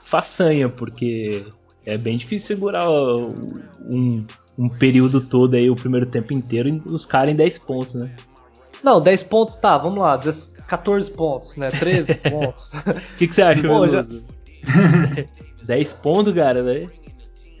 [0.00, 1.44] façanha, porque
[1.86, 4.26] é bem difícil segurar um,
[4.58, 8.14] um período todo aí, o primeiro tempo inteiro, os caras em 10 pontos, né?
[8.82, 10.20] Não, 10 pontos tá, vamos lá.
[10.66, 11.70] 14 pontos, né?
[11.70, 12.72] 13 pontos.
[12.72, 14.02] O que, que, você acha, Pô, já...
[15.64, 16.90] 10 pontos, cara, velho?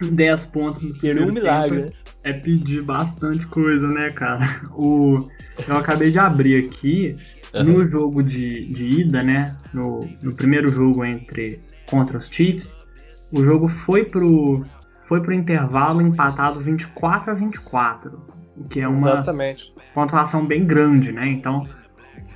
[0.02, 1.90] 10 pontos no Seria um milagre, né?
[2.24, 4.60] É pedir bastante coisa, né, cara?
[4.74, 5.28] O,
[5.66, 7.16] eu acabei de abrir aqui
[7.54, 7.64] uhum.
[7.64, 9.52] no jogo de, de ida, né?
[9.72, 12.76] No, no primeiro jogo entre contra os Chiefs.
[13.32, 14.64] O jogo foi pro
[15.08, 18.20] foi pro intervalo empatado 24 a 24,
[18.56, 19.72] o que é uma Exatamente.
[19.94, 21.28] pontuação bem grande, né?
[21.28, 21.66] Então,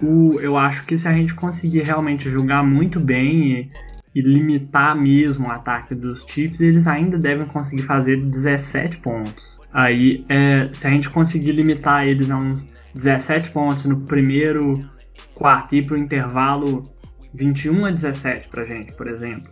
[0.02, 3.70] o, eu acho que se a gente conseguir realmente jogar muito bem e,
[4.14, 9.58] e limitar mesmo o ataque dos Chiefs, eles ainda devem conseguir fazer 17 pontos.
[9.72, 14.80] Aí, é, se a gente conseguir limitar eles a uns 17 pontos no primeiro
[15.34, 16.84] quarto e pro intervalo
[17.34, 19.48] 21 a 17 pra gente, por exemplo.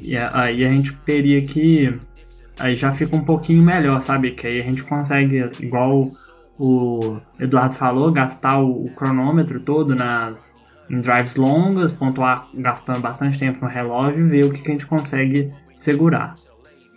[0.00, 1.98] E aí a gente teria que.
[2.58, 4.32] Aí já fica um pouquinho melhor, sabe?
[4.32, 6.08] Que aí a gente consegue, igual
[6.58, 10.52] o Eduardo falou, gastar o, o cronômetro todo nas,
[10.90, 14.72] em drives longas, pontuar gastando bastante tempo no relógio e ver o que, que a
[14.72, 16.34] gente consegue segurar.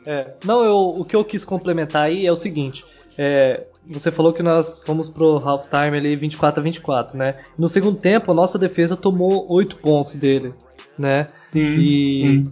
[0.06, 2.84] É, não, eu, o que eu quis complementar aí é o seguinte:
[3.17, 7.36] é, você falou que nós fomos pro halftime ali 24 a 24, né?
[7.58, 10.54] No segundo tempo, a nossa defesa tomou 8 pontos dele,
[10.97, 11.28] né?
[11.52, 12.43] Sim, e, sim.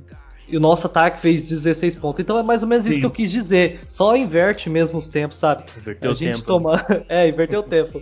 [0.49, 2.21] E o nosso ataque fez 16 pontos.
[2.21, 2.99] Então é mais ou menos isso Sim.
[3.01, 3.81] que eu quis dizer.
[3.87, 5.63] Só inverte mesmo os tempos, sabe?
[5.77, 6.45] Inverteu a o gente tempo.
[6.45, 6.85] toma.
[7.07, 8.01] é, inverteu o tempo.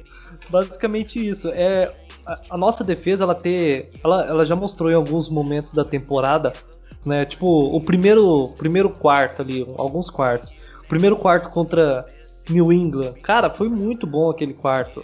[0.50, 1.50] Basicamente isso.
[1.50, 1.92] É,
[2.26, 3.90] a, a nossa defesa, ela ter.
[4.04, 6.54] Ela, ela já mostrou em alguns momentos da temporada,
[7.06, 7.26] né?
[7.26, 10.54] Tipo, o primeiro, primeiro quarto ali, alguns quartos.
[10.84, 12.06] O primeiro quarto contra
[12.50, 13.14] New England.
[13.22, 15.04] Cara, foi muito bom aquele quarto.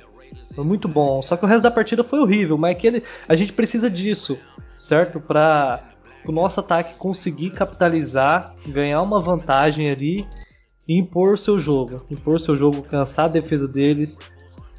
[0.55, 1.21] Foi muito bom.
[1.21, 2.57] Só que o resto da partida foi horrível.
[2.57, 4.39] Mas aquele, a gente precisa disso,
[4.77, 5.19] certo?
[5.19, 5.92] Para
[6.27, 10.25] o nosso ataque conseguir capitalizar, ganhar uma vantagem ali
[10.87, 12.05] e impor seu jogo.
[12.09, 14.19] Impor seu jogo, cansar a defesa deles.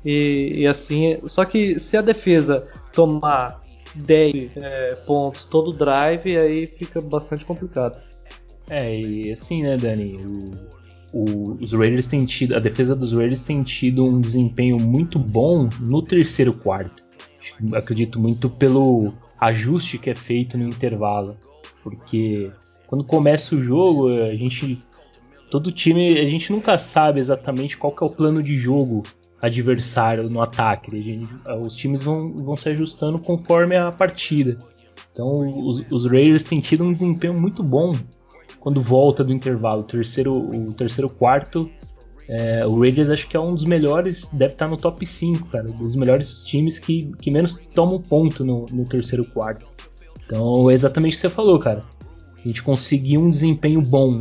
[0.05, 1.19] E, e assim.
[1.27, 3.63] Só que se a defesa tomar
[3.95, 7.99] 10 é, pontos todo drive, aí fica bastante complicado.
[8.69, 10.19] É, e assim, né, Dani?
[11.13, 12.57] O, o- os Raiders têm tido.
[12.57, 17.05] A defesa dos Raiders tem tido um desempenho muito bom no terceiro quarto.
[17.75, 21.37] Acredito muito pelo ajuste que é feito no intervalo.
[21.83, 22.51] Porque
[22.87, 24.83] quando começa o jogo, a gente.
[25.51, 29.05] Todo time, a gente nunca sabe exatamente qual é o plano de jogo
[29.41, 30.91] adversário no ataque.
[31.03, 31.29] Gente-
[31.61, 34.59] os times vão, vão se ajustando conforme a partida.
[35.13, 37.95] Então os, os Raiders têm tido um desempenho muito bom
[38.59, 39.83] quando volta do intervalo.
[39.83, 41.71] O terceiro, o terceiro quarto,
[42.29, 45.65] é, o Raiders acho que é um dos melhores, deve estar no top 5, cara,
[45.65, 49.67] dos melhores times que, que menos tomam ponto no, no terceiro quarto.
[50.25, 51.83] Então é exatamente o que você falou, cara.
[52.37, 54.21] A gente conseguir um desempenho bom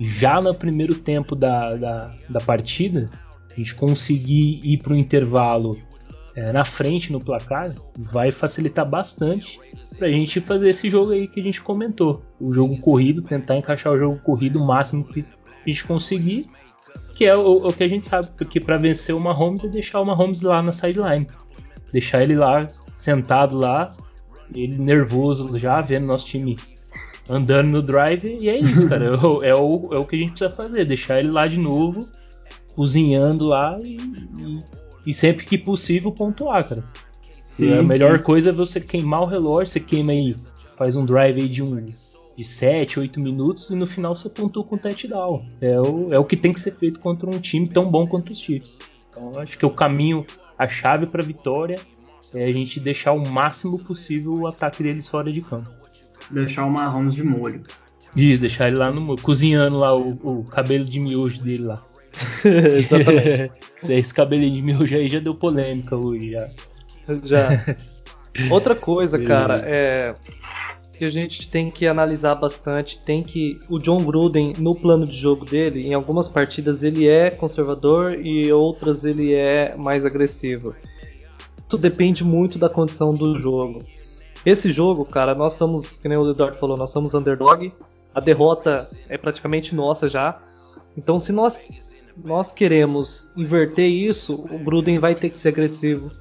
[0.00, 3.10] já no primeiro tempo da, da, da partida,
[3.50, 5.76] a gente conseguir ir para o intervalo
[6.34, 9.60] é, na frente no placar, vai facilitar bastante
[9.96, 12.22] pra gente fazer esse jogo aí que a gente comentou.
[12.40, 16.46] O jogo corrido, tentar encaixar o jogo corrido o máximo que a gente conseguir,
[17.14, 20.00] que é o, o que a gente sabe, porque para vencer o Mahomes é deixar
[20.00, 21.26] o Mahomes lá na sideline.
[21.92, 23.94] Deixar ele lá, sentado lá,
[24.54, 26.58] ele nervoso já, vendo nosso time
[27.28, 29.04] andando no drive, e é isso, cara.
[29.14, 31.58] É o, é o, é o que a gente precisa fazer, deixar ele lá de
[31.58, 32.06] novo,
[32.74, 34.58] cozinhando lá e, e,
[35.06, 36.84] e sempre que possível pontuar, cara.
[37.40, 38.24] Sim, a melhor sim.
[38.24, 40.34] coisa é você queimar o relógio, você queima aí,
[40.76, 41.70] faz um drive aí de um
[42.36, 45.44] de 7, 8 minutos e no final você pontua com touchdown.
[45.60, 48.32] É o, é o que tem que ser feito contra um time tão bom quanto
[48.32, 48.80] os Chiefs.
[49.08, 50.26] Então eu acho que o caminho,
[50.58, 51.76] a chave para vitória
[52.34, 55.70] é a gente deixar o máximo possível o ataque deles fora de campo.
[56.30, 57.62] Deixar o Mahomes de molho.
[58.16, 61.82] Isso, deixar ele lá no cozinhando lá o, o cabelo de miojo dele lá.
[62.44, 63.52] Exatamente.
[63.88, 66.48] Esse cabelinho de miojo aí já deu polêmica hoje já.
[67.24, 67.48] Já.
[68.50, 70.14] Outra coisa, cara, é
[70.94, 75.16] que a gente tem que analisar bastante, tem que o John Gruden no plano de
[75.16, 80.74] jogo dele, em algumas partidas ele é conservador e outras ele é mais agressivo.
[81.66, 83.82] Isso depende muito da condição do jogo.
[84.46, 87.72] Esse jogo, cara, nós somos, que nem o Eduardo falou, nós somos underdog.
[88.14, 90.40] A derrota é praticamente nossa já.
[90.96, 91.58] Então, se nós
[92.22, 96.12] nós queremos inverter isso, o Gruden vai ter que ser agressivo.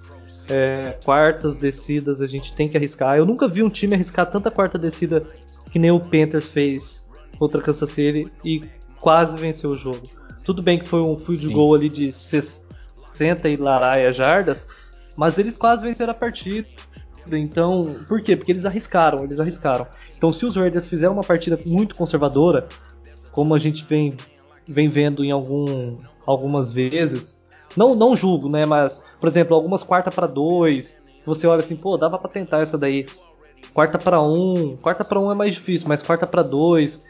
[0.49, 3.17] É, quartas descidas a gente tem que arriscar.
[3.17, 5.25] Eu nunca vi um time arriscar tanta quarta descida
[5.71, 8.63] que nem o Panthers fez contra Kansas City e
[8.99, 10.01] quase venceu o jogo.
[10.43, 11.53] Tudo bem que foi um field Sim.
[11.53, 14.67] goal ali de 60 e laraia jardas,
[15.17, 16.67] mas eles quase venceram a partida.
[17.31, 18.35] Então, por quê?
[18.35, 19.87] Porque eles arriscaram, eles arriscaram.
[20.17, 22.67] Então, se os Raiders fizerem uma partida muito conservadora,
[23.31, 24.13] como a gente vem,
[24.67, 27.42] vem vendo em algum, algumas vezes,
[27.75, 28.65] não, não julgo, né?
[28.65, 32.77] Mas, por exemplo, algumas quarta para dois, você olha assim, pô, dava para tentar essa
[32.77, 33.05] daí.
[33.73, 37.05] Quarta para um, quarta para um é mais difícil, mas quarta para dois,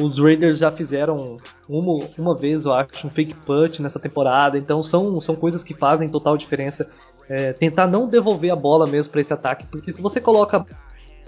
[0.00, 1.38] os Raiders já fizeram
[1.68, 4.56] uma, uma vez, eu acho, um fake punch nessa temporada.
[4.56, 6.88] Então são, são coisas que fazem total diferença.
[7.28, 10.66] É, tentar não devolver a bola mesmo para esse ataque, porque se você coloca a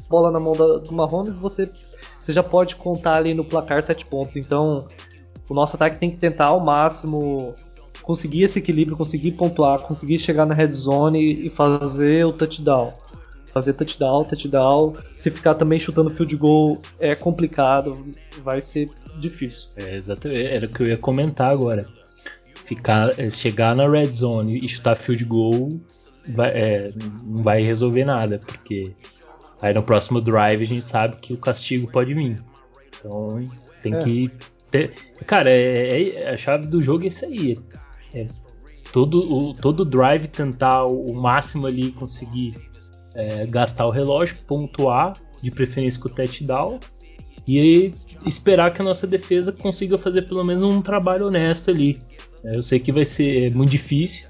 [0.09, 1.71] bola na mão do Mahomes, você,
[2.19, 4.37] você já pode contar ali no placar sete pontos.
[4.37, 4.87] Então
[5.49, 7.55] o nosso ataque tem que tentar ao máximo
[8.11, 12.93] conseguir esse equilíbrio, conseguir pontuar, conseguir chegar na red zone e fazer o touchdown.
[13.51, 14.97] Fazer touchdown, touchdown.
[15.17, 18.05] Se ficar também chutando field goal é complicado,
[18.43, 18.91] vai ser
[19.21, 19.69] difícil.
[19.77, 21.87] É, exatamente, era o que eu ia comentar agora.
[22.65, 25.81] Ficar, é, chegar na red zone e chutar field goal
[26.31, 26.93] vai, é,
[27.25, 28.93] não vai resolver nada, porque
[29.63, 32.43] aí no próximo drive a gente sabe que o castigo pode vir.
[32.99, 33.47] Então
[33.81, 33.99] tem é.
[34.01, 34.31] que
[34.69, 34.95] ter.
[35.27, 37.59] Cara, é, é, a chave do jogo é isso aí.
[38.15, 38.27] É
[38.93, 42.55] todo o todo drive tentar o, máximo ali conseguir
[43.15, 46.79] é, gastar o relógio, pontuar, de preferência com o touchdown,
[47.47, 47.93] e
[48.27, 51.99] esperar que a nossa defesa consiga fazer pelo menos um trabalho honesto ali.
[52.45, 54.29] É, eu sei que vai ser muito difícil,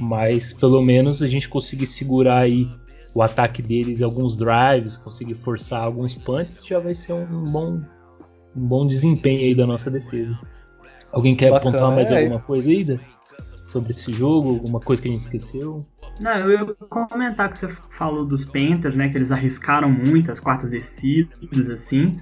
[0.00, 2.68] mas pelo menos a gente conseguir segurar aí
[3.14, 7.80] o ataque deles alguns drives, conseguir forçar alguns punts, já vai ser um bom,
[8.54, 10.38] um bom desempenho aí da nossa defesa.
[11.12, 13.00] Alguém quer Bacana, apontar mais é, alguma coisa aí
[13.66, 14.50] sobre esse jogo?
[14.50, 15.84] Alguma coisa que a gente esqueceu?
[16.20, 19.08] Não, eu ia comentar que você falou dos Panthers, né?
[19.08, 22.16] Que eles arriscaram muito as quartas descidas, assim.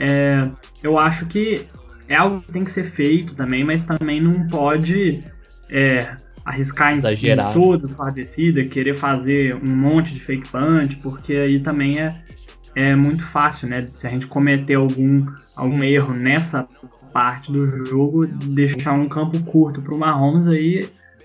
[0.00, 0.50] É,
[0.82, 1.66] eu acho que
[2.08, 5.22] é algo que tem que ser feito também, mas também não pode
[5.70, 7.50] é, arriscar Exagerar.
[7.50, 12.00] em, todas as quartas descidas, querer fazer um monte de fake punch, porque aí também
[12.00, 12.22] é,
[12.74, 13.86] é muito fácil, né?
[13.86, 16.66] Se a gente cometer algum, algum erro nessa
[17.12, 20.80] parte do jogo, deixar um campo curto para o Mahomes aí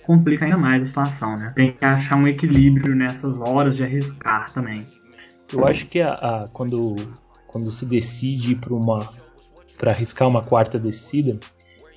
[0.07, 1.51] complica ainda mais a situação, né?
[1.53, 4.85] Tem que achar um equilíbrio nessas horas de arriscar também.
[5.51, 6.95] Eu acho que a, a quando,
[7.45, 8.99] quando se decide para uma
[9.77, 11.37] para arriscar uma quarta descida,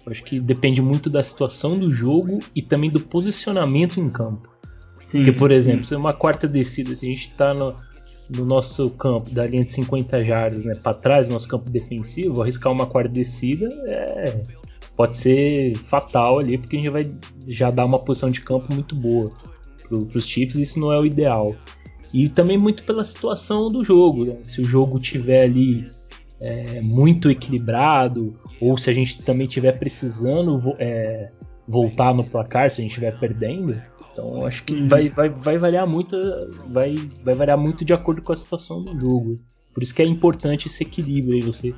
[0.05, 4.51] eu acho que depende muito da situação do jogo e também do posicionamento em campo.
[4.99, 7.75] Sim, Porque, por exemplo, se é uma quarta descida, se a gente está no,
[8.37, 12.73] no, nosso campo da linha de 50 jardas, né, para trás, nosso campo defensivo, arriscar
[12.73, 14.43] uma quarta descida é,
[14.97, 17.11] pode ser fatal ali, porque a gente vai
[17.47, 19.31] já dar uma posição de campo muito boa
[19.89, 21.57] para os Chiefs, isso não é o ideal.
[22.13, 24.37] E também muito pela situação do jogo, né?
[24.43, 25.85] se o jogo tiver ali
[26.41, 31.31] é, muito equilibrado, ou se a gente também tiver precisando é,
[31.67, 33.81] voltar no placar, se a gente estiver perdendo,
[34.13, 36.17] então acho que vai, vai, vai variar muito,
[36.73, 39.41] vai, vai variar muito de acordo com a situação do jogo.
[39.73, 41.75] Por isso que é importante esse equilíbrio aí, você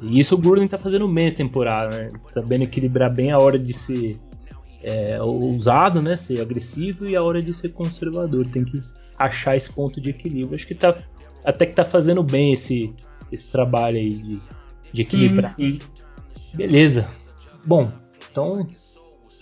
[0.00, 2.12] e isso o Gruden tá fazendo bem essa temporada, né?
[2.30, 4.18] Sabendo equilibrar bem a hora de ser
[4.82, 6.16] é, ousado, né?
[6.16, 8.46] Ser agressivo e a hora de ser conservador.
[8.46, 8.80] Tem que
[9.18, 10.54] achar esse ponto de equilíbrio.
[10.54, 10.96] Acho que tá
[11.44, 12.92] até que tá fazendo bem esse,
[13.30, 14.40] esse trabalho aí de,
[14.92, 15.54] de equilibrar.
[15.54, 15.80] Sim, sim.
[16.54, 17.08] Beleza.
[17.64, 17.90] Bom,
[18.30, 18.66] então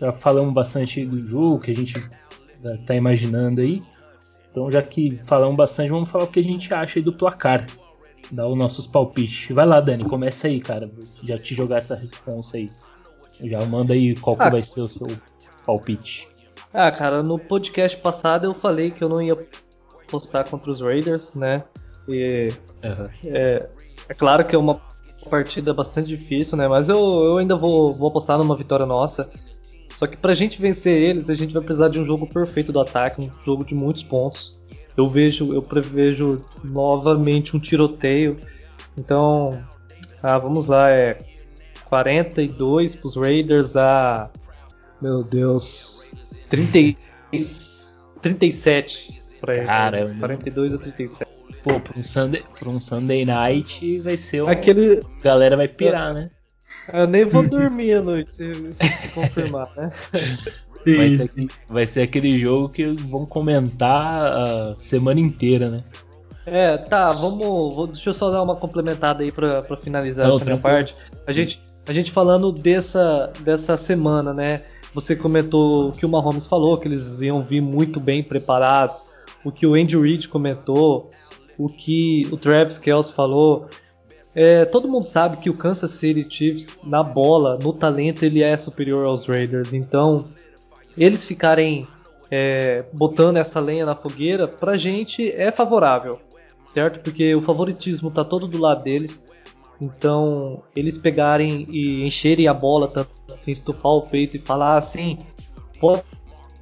[0.02, 1.94] já falamos bastante do jogo que a gente
[2.86, 3.80] tá imaginando aí.
[4.50, 7.64] Então já que falamos bastante, vamos falar o que a gente acha aí do placar
[8.32, 9.54] dar os nossos palpites.
[9.54, 10.90] Vai lá, Dani, começa aí, cara.
[11.22, 12.68] Já te jogar essa resposta aí.
[13.44, 15.06] Já manda aí qual ah, que vai ser o seu
[15.64, 16.26] palpite.
[16.74, 19.36] Ah, cara, no podcast passado eu falei que eu não ia
[20.08, 21.62] postar contra os Raiders, né?
[22.08, 22.52] E
[22.84, 23.08] uhum.
[23.24, 23.68] é,
[24.08, 24.80] é, claro que é uma
[25.30, 26.66] partida bastante difícil, né?
[26.66, 29.30] Mas eu, eu ainda vou, vou apostar numa vitória nossa.
[30.02, 32.80] Só que pra gente vencer eles, a gente vai precisar de um jogo perfeito do
[32.80, 34.60] ataque, um jogo de muitos pontos
[34.96, 38.36] eu vejo, eu prevejo novamente um tiroteio.
[38.96, 39.62] Então,
[40.22, 41.18] ah, vamos lá, é
[41.86, 44.30] 42 para os Raiders a
[45.00, 46.04] meu Deus,
[46.48, 46.98] 30,
[48.20, 50.12] 37 para eles.
[50.12, 51.32] 42 a 37.
[51.64, 56.12] Pô, para um Sunday, para um Sunday Night vai ser um Aquele galera vai pirar,
[56.12, 56.28] né?
[56.92, 59.92] Eu nem vou dormir à noite se, se, confirmar, né?
[60.84, 61.30] Vai ser,
[61.68, 65.84] vai ser, aquele jogo que vão comentar a semana inteira, né?
[66.44, 67.74] É, tá, vamos.
[67.74, 70.94] Vou, deixa eu só dar uma complementada aí pra, pra finalizar Não, essa minha parte.
[71.26, 74.60] A gente, a gente falando dessa, dessa semana, né?
[74.94, 79.04] Você comentou que o Mahomes falou que eles iam vir muito bem preparados.
[79.44, 81.10] O que o Andy Reid comentou.
[81.56, 83.68] O que o Travis Kelce falou.
[84.34, 88.56] É, todo mundo sabe que o Kansas City Chiefs, na bola, no talento, ele é
[88.56, 89.74] superior aos Raiders.
[89.74, 90.28] Então,
[90.96, 91.86] eles ficarem
[92.30, 96.18] é, botando essa lenha na fogueira, pra gente é favorável,
[96.64, 97.00] certo?
[97.00, 99.22] Porque o favoritismo tá todo do lado deles.
[99.80, 102.90] Então, eles pegarem e encherem a bola,
[103.30, 105.18] assim, estufar o peito e falar assim,
[105.78, 106.02] pode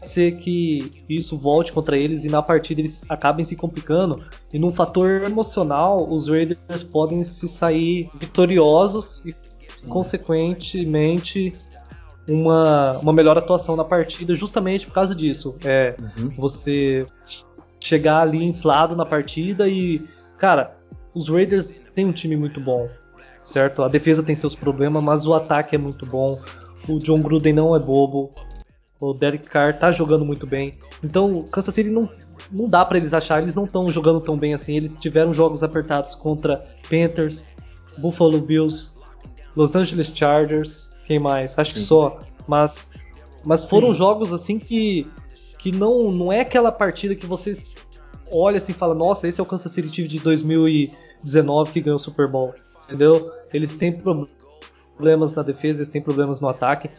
[0.00, 4.22] ser que isso volte contra eles e na partida eles acabem se complicando.
[4.52, 9.34] E num fator emocional, os Raiders podem se sair vitoriosos e,
[9.86, 11.52] consequentemente,
[12.28, 15.58] uma, uma melhor atuação na partida justamente por causa disso.
[15.64, 16.30] É uhum.
[16.30, 17.04] você
[17.78, 20.06] chegar ali inflado na partida e,
[20.38, 20.76] cara,
[21.14, 22.88] os Raiders têm um time muito bom.
[23.44, 23.82] certo?
[23.82, 26.38] A defesa tem seus problemas, mas o ataque é muito bom.
[26.88, 28.32] O John Gruden não é bobo.
[29.00, 30.74] O Derek Carr tá jogando muito bem.
[31.02, 32.08] Então, o Kansas City não,
[32.52, 34.76] não dá para eles achar, eles não estão jogando tão bem assim.
[34.76, 37.42] Eles tiveram jogos apertados contra Panthers,
[37.98, 38.90] Buffalo Bills,
[39.56, 41.58] Los Angeles Chargers, quem mais?
[41.58, 42.20] Acho que só.
[42.46, 42.90] Mas,
[43.44, 43.94] mas foram Sim.
[43.94, 45.10] jogos assim que,
[45.58, 47.60] que não, não é aquela partida que você
[48.30, 51.96] olha assim e fala: Nossa, esse é o Kansas City Chiefs de 2019 que ganhou
[51.96, 52.54] o Super Bowl.
[52.86, 53.32] Entendeu?
[53.52, 56.90] Eles têm problemas na defesa, eles têm problemas no ataque.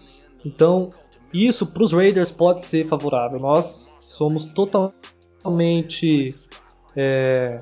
[0.43, 0.91] Então,
[1.33, 3.39] isso para os Raiders pode ser favorável.
[3.39, 6.35] Nós somos totalmente
[6.95, 7.59] é,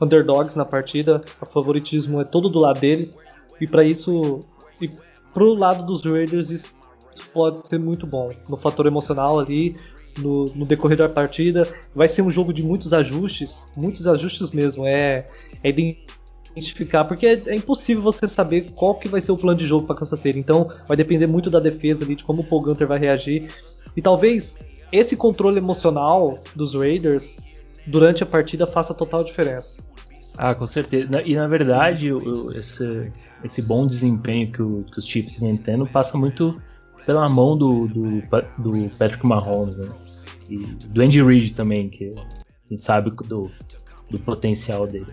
[0.00, 1.22] underdogs na partida.
[1.40, 3.18] O favoritismo é todo do lado deles.
[3.60, 4.40] E para isso,
[4.80, 4.90] e
[5.32, 6.72] pro lado dos Raiders, isso
[7.32, 8.30] pode ser muito bom.
[8.48, 9.76] No fator emocional ali,
[10.18, 11.68] no, no, decorrer da partida.
[11.94, 14.86] Vai ser um jogo de muitos ajustes, muitos ajustes mesmo.
[14.86, 15.26] É,
[15.62, 15.72] é
[16.52, 19.86] identificar, porque é, é, impossível você saber qual que vai ser o plano de jogo
[19.86, 20.38] para Kansas City.
[20.38, 23.50] Então, vai depender muito da defesa ali, de como o Paul Gunter vai reagir.
[23.96, 24.58] E talvez
[24.92, 27.36] esse controle emocional dos Raiders
[27.86, 29.82] durante a partida faça total diferença.
[30.36, 31.22] Ah, com certeza.
[31.24, 32.08] E na verdade,
[32.54, 33.12] esse,
[33.44, 36.60] esse bom desempenho que, o, que os Chiefs vem tendo passa muito
[37.04, 38.22] pela mão do, do,
[38.58, 39.88] do Patrick Mahomes, né?
[40.48, 43.50] E do Andy Reid também, que a gente sabe do,
[44.10, 45.12] do potencial dele.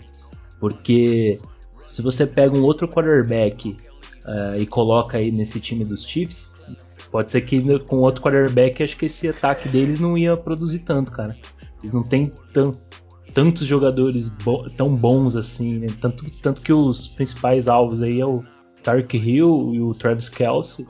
[0.60, 1.40] Porque
[1.72, 3.70] se você pega um outro quarterback
[4.26, 6.52] uh, e coloca aí nesse time dos Chiefs,
[7.12, 11.12] pode ser que com outro quarterback acho que esse ataque deles não ia produzir tanto,
[11.12, 11.36] cara.
[11.80, 12.32] Eles não têm
[13.34, 15.88] tantos jogadores bo tão bons assim, né?
[16.02, 18.44] tanto, tanto que os principais alvos aí é o
[18.82, 20.88] Tark Hill e o Travis Kelsey.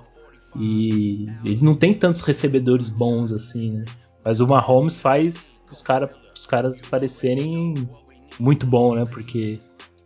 [0.58, 3.86] E eles não tem tantos recebedores bons assim, né?
[4.24, 7.74] Mas o Mahomes faz os, cara, os caras parecerem
[8.40, 9.06] muito bom, né?
[9.06, 9.60] Porque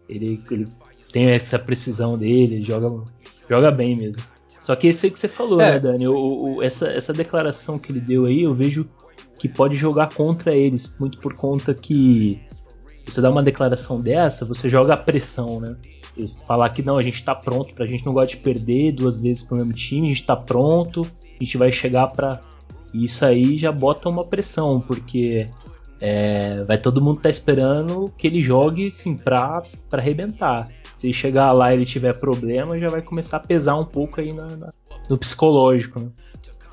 [0.07, 0.67] ele, ele
[1.11, 3.03] tem essa precisão dele, ele joga,
[3.49, 4.21] joga bem mesmo.
[4.61, 5.71] Só que esse aí que você falou, é.
[5.71, 6.07] né, Dani?
[6.07, 8.87] O, o, essa, essa declaração que ele deu aí, eu vejo
[9.39, 12.39] que pode jogar contra eles, muito por conta que
[13.05, 15.75] você dá uma declaração dessa, você joga a pressão, né?
[16.45, 19.41] Falar que não, a gente tá pronto, pra gente não gosta de perder duas vezes
[19.41, 22.39] pro mesmo time, a gente tá pronto, a gente vai chegar pra.
[22.93, 25.47] Isso aí já bota uma pressão, porque
[26.01, 30.67] é, vai todo mundo tá esperando que ele jogue assim, pra, pra arrebentar.
[30.95, 34.33] Se chegar lá e ele tiver problema, já vai começar a pesar um pouco aí
[34.33, 34.73] na, na,
[35.07, 35.99] no psicológico.
[35.99, 36.09] Né?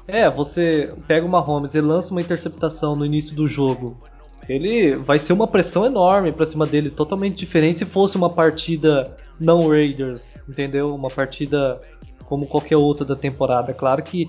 [0.07, 4.01] É, você pega uma Mahomes e lança uma interceptação no início do jogo.
[4.49, 9.15] Ele vai ser uma pressão enorme pra cima dele, totalmente diferente se fosse uma partida
[9.39, 10.95] não Raiders, entendeu?
[10.95, 11.81] Uma partida
[12.25, 13.75] como qualquer outra da temporada.
[13.75, 14.27] Claro que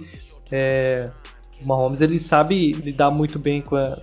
[0.52, 1.10] é,
[1.62, 3.98] o Mahomes ele sabe lidar muito bem com a,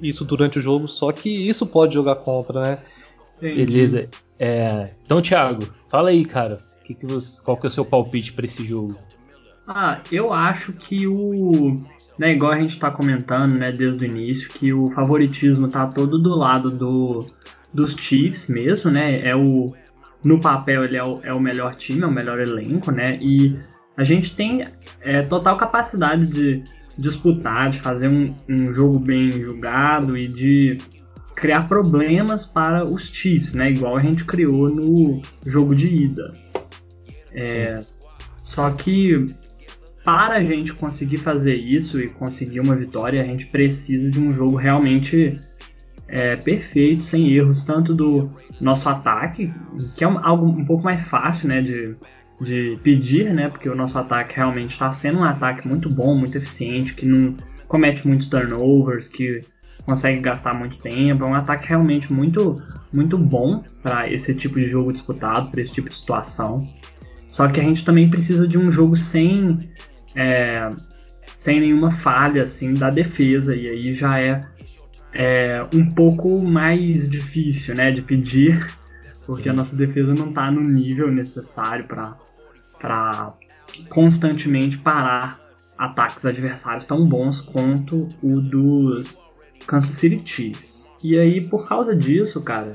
[0.00, 2.78] isso durante o jogo, só que isso pode jogar contra, né?
[3.40, 4.08] Beleza.
[4.38, 6.58] É, então, Thiago, fala aí, cara.
[6.84, 8.96] Que que você, qual que é o seu palpite para esse jogo?
[9.66, 11.82] Ah, eu acho que o.
[12.18, 16.18] Né, igual a gente tá comentando, né, desde o início, que o favoritismo tá todo
[16.18, 17.26] do lado do,
[17.74, 19.26] dos Chiefs mesmo, né?
[19.26, 19.74] É o.
[20.24, 23.18] No papel ele é o, é o melhor time, é o melhor elenco, né?
[23.20, 23.58] E
[23.96, 24.66] a gente tem
[25.00, 26.64] é, total capacidade de
[26.98, 30.78] disputar, de fazer um, um jogo bem jogado e de
[31.34, 33.70] criar problemas para os Chiefs, né?
[33.70, 36.32] Igual a gente criou no jogo de ida.
[37.32, 37.80] É,
[38.42, 39.28] só que
[40.02, 44.32] para a gente conseguir fazer isso e conseguir uma vitória, a gente precisa de um
[44.32, 45.38] jogo realmente
[46.08, 48.30] é, perfeito, sem erros, tanto do
[48.60, 49.52] nosso ataque,
[49.96, 51.96] que é um, algo um pouco mais fácil, né, de
[52.40, 53.48] de pedir, né?
[53.48, 57.34] Porque o nosso ataque realmente está sendo um ataque muito bom, muito eficiente, que não
[57.66, 59.40] comete muitos turnovers, que
[59.84, 61.24] consegue gastar muito tempo.
[61.24, 62.56] É um ataque realmente muito,
[62.92, 66.62] muito bom para esse tipo de jogo disputado, para esse tipo de situação.
[67.28, 69.58] Só que a gente também precisa de um jogo sem,
[70.14, 70.70] é,
[71.36, 74.40] sem nenhuma falha assim da defesa e aí já é,
[75.12, 78.66] é um pouco mais difícil, né, de pedir
[79.26, 82.16] porque a nossa defesa não está no nível necessário para
[82.80, 83.32] para
[83.88, 85.40] constantemente parar
[85.76, 89.18] ataques adversários tão bons quanto o dos
[89.66, 90.88] Kansas City Chiefs.
[91.02, 92.72] E aí, por causa disso, cara,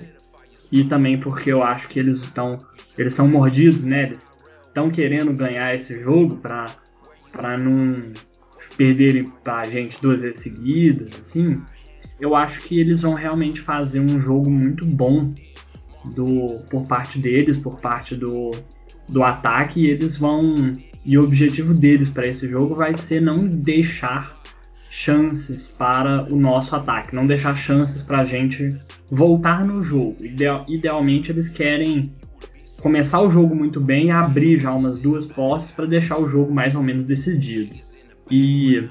[0.72, 2.58] e também porque eu acho que eles estão
[2.98, 4.04] eles estão mordidos, né?
[4.04, 4.30] Eles
[4.68, 6.66] estão querendo ganhar esse jogo para
[7.32, 8.14] para não
[8.78, 11.62] perderem pra gente duas vezes seguidas, assim.
[12.20, 15.34] Eu acho que eles vão realmente fazer um jogo muito bom
[16.16, 18.52] do por parte deles, por parte do
[19.12, 20.56] do ataque e eles vão.
[21.04, 24.40] E o objetivo deles para esse jogo vai ser não deixar
[24.90, 28.78] chances para o nosso ataque, não deixar chances para a gente
[29.10, 30.18] voltar no jogo.
[30.22, 32.14] Ideal, idealmente eles querem
[32.82, 36.54] começar o jogo muito bem e abrir já umas duas posses para deixar o jogo
[36.54, 37.74] mais ou menos decidido.
[38.30, 38.88] E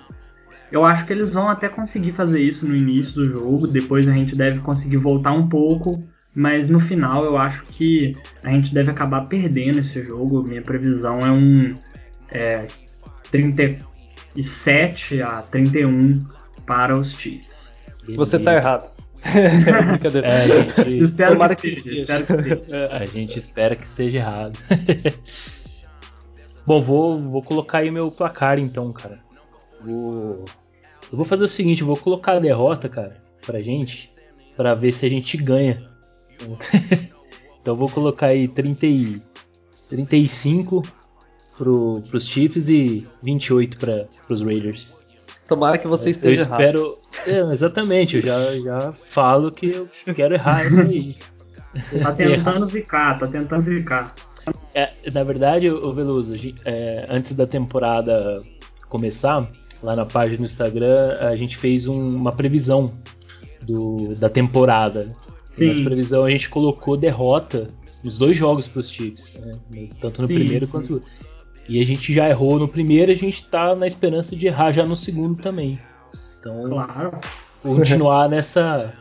[0.73, 4.13] eu acho que eles vão até conseguir fazer isso no início do jogo, depois a
[4.13, 6.03] gente deve conseguir voltar um pouco,
[6.35, 10.43] mas no final eu acho que a gente deve acabar perdendo esse jogo.
[10.43, 11.75] Minha previsão é um
[12.33, 12.67] é,
[13.31, 16.21] 37 a 31
[16.67, 17.73] para os Chiefs.
[18.15, 18.91] Você tá errado.
[19.89, 20.27] Brincadeira.
[20.27, 21.05] É, a gente...
[21.05, 22.01] espero que, que esteja.
[22.01, 22.89] Espero que esteja.
[22.91, 24.59] A gente espera que esteja errado.
[26.67, 29.19] Bom, vou, vou colocar aí meu placar então, cara.
[29.85, 30.45] Vou,
[31.11, 34.11] eu vou fazer o seguinte, vou colocar a derrota, cara, pra gente,
[34.57, 35.90] pra ver se a gente ganha.
[37.61, 39.23] então vou colocar aí 30 e,
[39.89, 40.83] 35
[41.57, 44.99] pro, pros Chiefs e 28 para pros Raiders.
[45.47, 50.35] Tomara que você esteja eu espero, é, exatamente, eu já, já falo que eu quero
[50.35, 51.17] errar isso aí.
[52.03, 54.15] Tá tentando ficar, tá tentando ficar.
[54.75, 56.35] É, na verdade, o Veloso,
[56.65, 58.41] é, antes da temporada
[58.89, 59.51] começar,
[59.83, 62.93] lá na página do Instagram, a gente fez um, uma previsão
[63.63, 65.09] do, da temporada.
[65.61, 65.69] Sim.
[65.69, 67.69] Nessa previsão a gente colocou derrota
[68.03, 69.39] nos dois jogos para os Chiefs,
[69.71, 69.89] né?
[70.01, 70.73] tanto no sim, primeiro sim.
[70.73, 71.31] quanto no segundo.
[71.69, 74.85] E a gente já errou no primeiro, a gente está na esperança de errar já
[74.85, 75.79] no segundo também.
[76.39, 77.19] Então, claro.
[77.63, 78.93] continuar nessa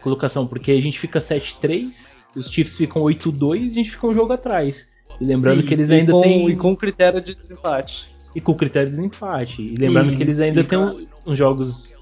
[0.00, 4.14] colocação, porque a gente fica 7-3, os Chiefs ficam 8-2 e a gente fica um
[4.14, 4.92] jogo atrás.
[5.20, 6.48] E lembrando Sim, que eles ainda têm.
[6.48, 8.08] E com critério de desempate.
[8.34, 9.62] E com critério de desempate.
[9.62, 11.94] E lembrando Sim, que eles ainda têm uns jogos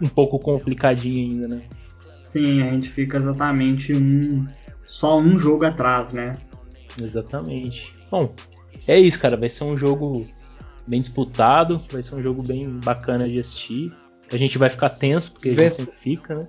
[0.00, 1.62] um pouco complicadinhos ainda, né?
[2.30, 4.46] Sim, a gente fica exatamente um.
[4.84, 6.36] Só um jogo atrás, né?
[7.00, 7.92] Exatamente.
[8.10, 8.32] Bom,
[8.86, 9.36] é isso, cara.
[9.36, 10.26] Vai ser um jogo
[10.86, 13.92] bem disputado, vai ser um jogo bem bacana de assistir.
[14.32, 16.48] A gente vai ficar tenso, porque a gente sempre fica, né?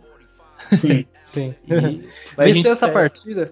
[0.80, 1.56] Sim, sim.
[1.68, 2.08] E
[2.54, 3.52] vencer essa partida.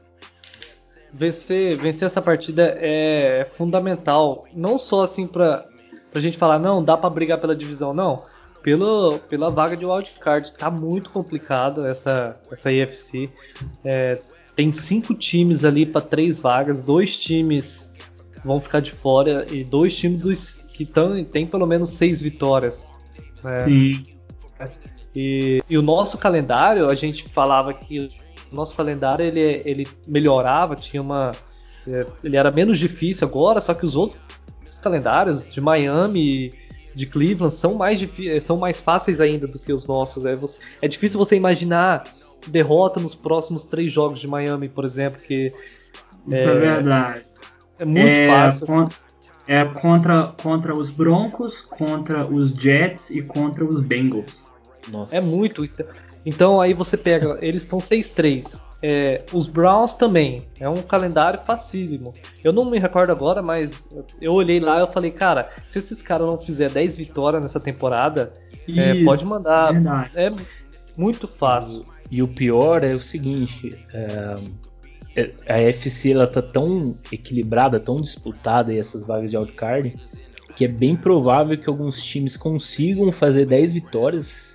[1.11, 4.45] Vencer, vencer essa partida é fundamental.
[4.53, 5.65] Não só assim pra,
[6.11, 8.23] pra gente falar, não, dá para brigar pela divisão, não.
[8.61, 10.53] Pelo, pela vaga de wildcard.
[10.53, 13.29] Tá muito complicado essa, essa IFC.
[13.83, 14.19] É,
[14.55, 17.89] tem cinco times ali para três vagas, dois times
[18.43, 22.87] vão ficar de fora e dois times dos, que tão, tem pelo menos seis vitórias.
[23.45, 24.05] É, Sim.
[25.15, 28.09] E, e, o nosso calendário, a gente falava que
[28.51, 31.31] o nosso calendário ele, ele melhorava, tinha uma.
[31.87, 34.19] É, ele era menos difícil agora, só que os outros
[34.81, 36.53] calendários de Miami
[36.93, 37.99] de Cleveland são mais,
[38.41, 40.25] são mais fáceis ainda do que os nossos.
[40.25, 42.03] É, você, é difícil você imaginar
[42.47, 45.53] derrota nos próximos três jogos de Miami, por exemplo, que.
[46.27, 47.21] Isso é, é verdade.
[47.77, 48.67] É muito é, fácil.
[48.67, 48.97] Contra,
[49.47, 54.48] é contra, contra os Broncos, contra os Jets e contra os Bengals.
[54.91, 55.15] Nossa.
[55.15, 55.67] É muito.
[56.25, 58.61] Então aí você pega, eles estão 6-3.
[58.81, 60.47] É, os Browns também.
[60.59, 62.13] É um calendário facílimo.
[62.43, 63.89] Eu não me recordo agora, mas
[64.21, 67.59] eu olhei lá e eu falei, cara, se esses caras não fizer 10 vitórias nessa
[67.59, 68.33] temporada,
[68.67, 69.73] é, Isso, é, pode mandar.
[69.73, 70.11] Verdade.
[70.15, 70.31] É
[70.97, 71.85] muito fácil.
[72.09, 73.71] E o pior é o seguinte.
[73.93, 74.35] É,
[75.15, 79.95] é a FC ela tá tão equilibrada, tão disputada e essas vagas de wildcard,
[80.55, 84.48] que é bem provável que alguns times consigam fazer 10 vitórias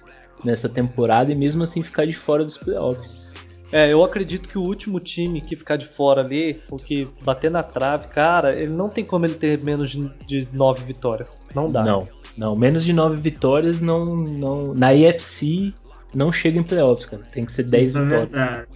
[0.45, 3.33] nessa temporada e mesmo assim ficar de fora dos playoffs.
[3.73, 7.51] É, eu acredito que o último time que ficar de fora ali, o que bater
[7.51, 11.43] na trave, cara, ele não tem como ele ter menos de nove vitórias.
[11.55, 11.83] Não dá.
[11.83, 15.73] Não, não, menos de nove vitórias não, não na IFC
[16.15, 17.23] não chega em playoffs, cara.
[17.25, 18.39] Tem que ser 10 é vitórias.
[18.39, 18.67] É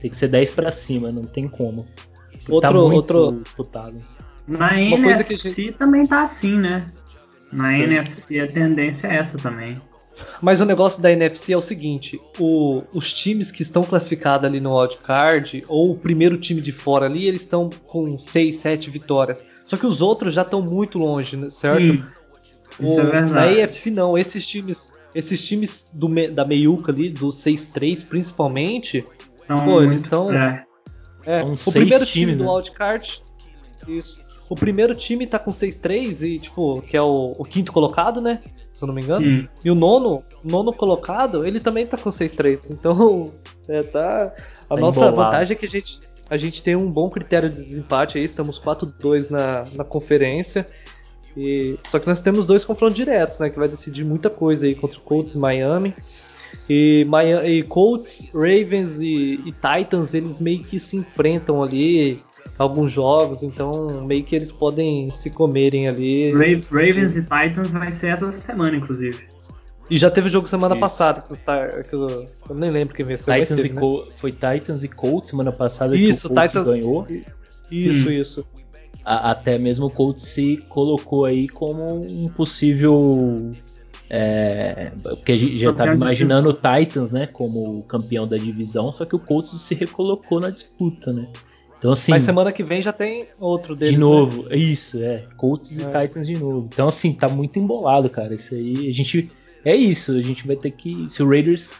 [0.00, 1.86] tem que ser 10 para cima, não tem como.
[2.48, 4.00] Outro, tá outro disputado.
[4.46, 5.72] Na Uma NFC gente...
[5.72, 6.86] também tá assim, né?
[7.52, 7.82] Na Sim.
[7.82, 9.80] NFC a tendência é essa também.
[10.40, 14.60] Mas o negócio da NFC é o seguinte: o, os times que estão classificados ali
[14.60, 19.44] no wildcard, ou o primeiro time de fora ali, eles estão com 6, 7 vitórias.
[19.66, 21.80] Só que os outros já estão muito longe, né, certo?
[21.80, 22.04] Sim,
[22.80, 23.56] isso o, é verdade.
[23.56, 29.06] Na AFC não, esses times, esses times do, da meiuca ali, do 6-3 principalmente,
[29.46, 30.32] São pô, eles estão.
[30.32, 30.64] É.
[31.26, 32.50] É, o primeiro time do né?
[32.50, 33.22] wildcard.
[33.86, 34.18] Isso.
[34.48, 38.40] O primeiro time tá com 6-3 e, tipo, que é o, o quinto colocado, né?
[38.78, 39.40] Se eu não me engano.
[39.40, 39.48] Sim.
[39.64, 42.70] E o nono, nono colocado, ele também tá com 6-3.
[42.70, 43.30] Então,
[43.68, 44.32] é, tá.
[44.70, 45.16] A tá nossa embolado.
[45.16, 46.00] vantagem é que a gente,
[46.30, 50.64] a gente tem um bom critério de desempate aí, estamos 4-2 na, na conferência.
[51.36, 53.50] E, só que nós temos dois confrontos diretos, né?
[53.50, 55.94] Que vai decidir muita coisa aí contra o Colts e Miami.
[56.70, 62.22] E, Miami, e Colts, Ravens e, e, Titans, eles meio que se enfrentam ali
[62.58, 66.32] alguns jogos, então meio que eles podem se comerem ali.
[66.32, 69.26] Ravens e Titans vai ser essa semana, inclusive.
[69.90, 70.80] E já teve jogo semana Isso.
[70.80, 71.34] passada, que,
[71.88, 73.32] que eu, eu, nem lembro quem venceu.
[73.34, 74.02] Titans teve, né?
[74.18, 77.06] Foi Titans e Colts semana passada Isso, que o Colts Titans, ganhou.
[77.70, 78.46] Isso, isso.
[79.04, 83.50] A, até mesmo o Colts se colocou aí como um possível.
[84.10, 89.04] É, porque a gente já estava imaginando o Titans, né, como campeão da divisão, só
[89.04, 91.28] que o Colts se recolocou na disputa, né?
[91.78, 92.10] Então assim.
[92.10, 93.94] Mas semana que vem já tem outro deles.
[93.94, 94.56] De novo, né?
[94.56, 95.26] isso, é.
[95.36, 95.82] Colts é.
[95.82, 96.68] e Titans de novo.
[96.72, 98.34] Então assim, tá muito embolado, cara.
[98.34, 99.30] Isso aí, a gente
[99.64, 101.72] é isso, a gente vai ter que se o Raiders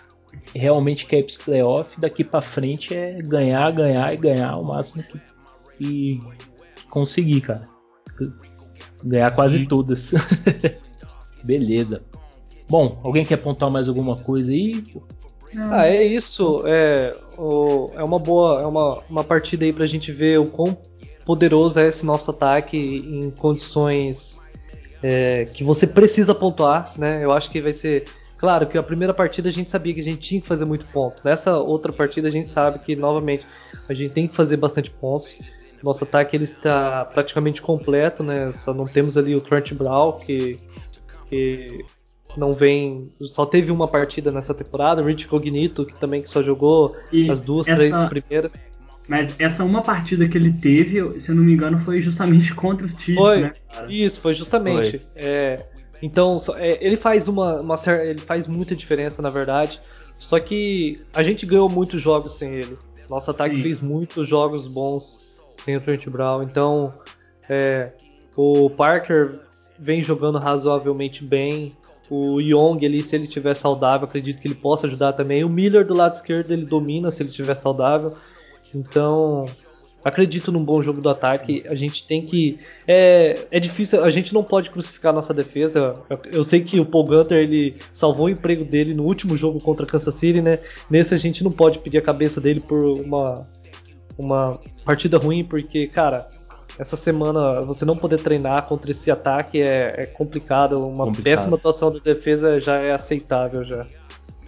[0.54, 5.02] realmente quer ir pros playoff, daqui para frente é ganhar, ganhar e ganhar o máximo
[5.02, 5.20] que,
[5.78, 6.20] que
[6.90, 7.68] conseguir, cara.
[9.04, 10.12] Ganhar quase todas.
[11.44, 12.02] Beleza.
[12.68, 14.84] Bom, alguém quer apontar mais alguma coisa aí?
[15.56, 16.62] Ah, é isso.
[16.66, 20.76] É, o, é uma boa, é uma, uma partida aí pra gente ver o quão
[21.24, 24.40] poderoso é esse nosso ataque em condições
[25.02, 27.22] é, que você precisa pontuar, né?
[27.22, 28.04] Eu acho que vai ser.
[28.36, 30.86] Claro que a primeira partida a gente sabia que a gente tinha que fazer muito
[30.86, 31.20] ponto.
[31.24, 33.44] Nessa outra partida a gente sabe que novamente
[33.88, 35.36] a gente tem que fazer bastante pontos.
[35.82, 38.52] Nosso ataque ele está praticamente completo, né?
[38.52, 40.56] Só não temos ali o Trent Brown que,
[41.28, 41.84] que
[42.38, 45.02] não vem, só teve uma partida nessa temporada.
[45.02, 48.52] O Rich Cognito que também que só jogou e as duas, essa, três primeiras.
[49.08, 52.86] Mas essa uma partida que ele teve, se eu não me engano, foi justamente contra
[52.86, 53.52] os Chiefs, foi, né?
[53.72, 53.92] Cara?
[53.92, 54.98] Isso, foi justamente.
[54.98, 55.22] Foi.
[55.22, 55.66] É,
[56.00, 59.80] então, é, ele faz uma, uma, ele faz muita diferença, na verdade.
[60.18, 62.76] Só que a gente ganhou muitos jogos sem ele.
[63.08, 63.62] Nosso ataque Sim.
[63.62, 66.42] fez muitos jogos bons sem o Trent Brown.
[66.42, 66.92] Então,
[67.48, 67.92] é,
[68.36, 69.40] o Parker
[69.78, 71.76] vem jogando razoavelmente bem.
[72.10, 75.44] O Young ali, se ele estiver saudável, acredito que ele possa ajudar também.
[75.44, 78.16] O Miller do lado esquerdo, ele domina se ele estiver saudável.
[78.74, 79.44] Então,
[80.04, 81.62] acredito num bom jogo do ataque.
[81.68, 82.58] A gente tem que.
[82.86, 85.94] É, é difícil, a gente não pode crucificar nossa defesa.
[86.08, 89.60] Eu, eu, sei que o Paul Gunter ele salvou o emprego dele no último jogo
[89.60, 90.58] contra Kansas City, né?
[90.90, 93.46] Nesse a gente não pode pedir a cabeça dele por uma,
[94.16, 96.28] uma partida ruim, porque, cara.
[96.78, 100.78] Essa semana você não poder treinar contra esse ataque é, é complicado.
[100.86, 101.24] Uma complicado.
[101.24, 103.84] péssima atuação da defesa já é aceitável já.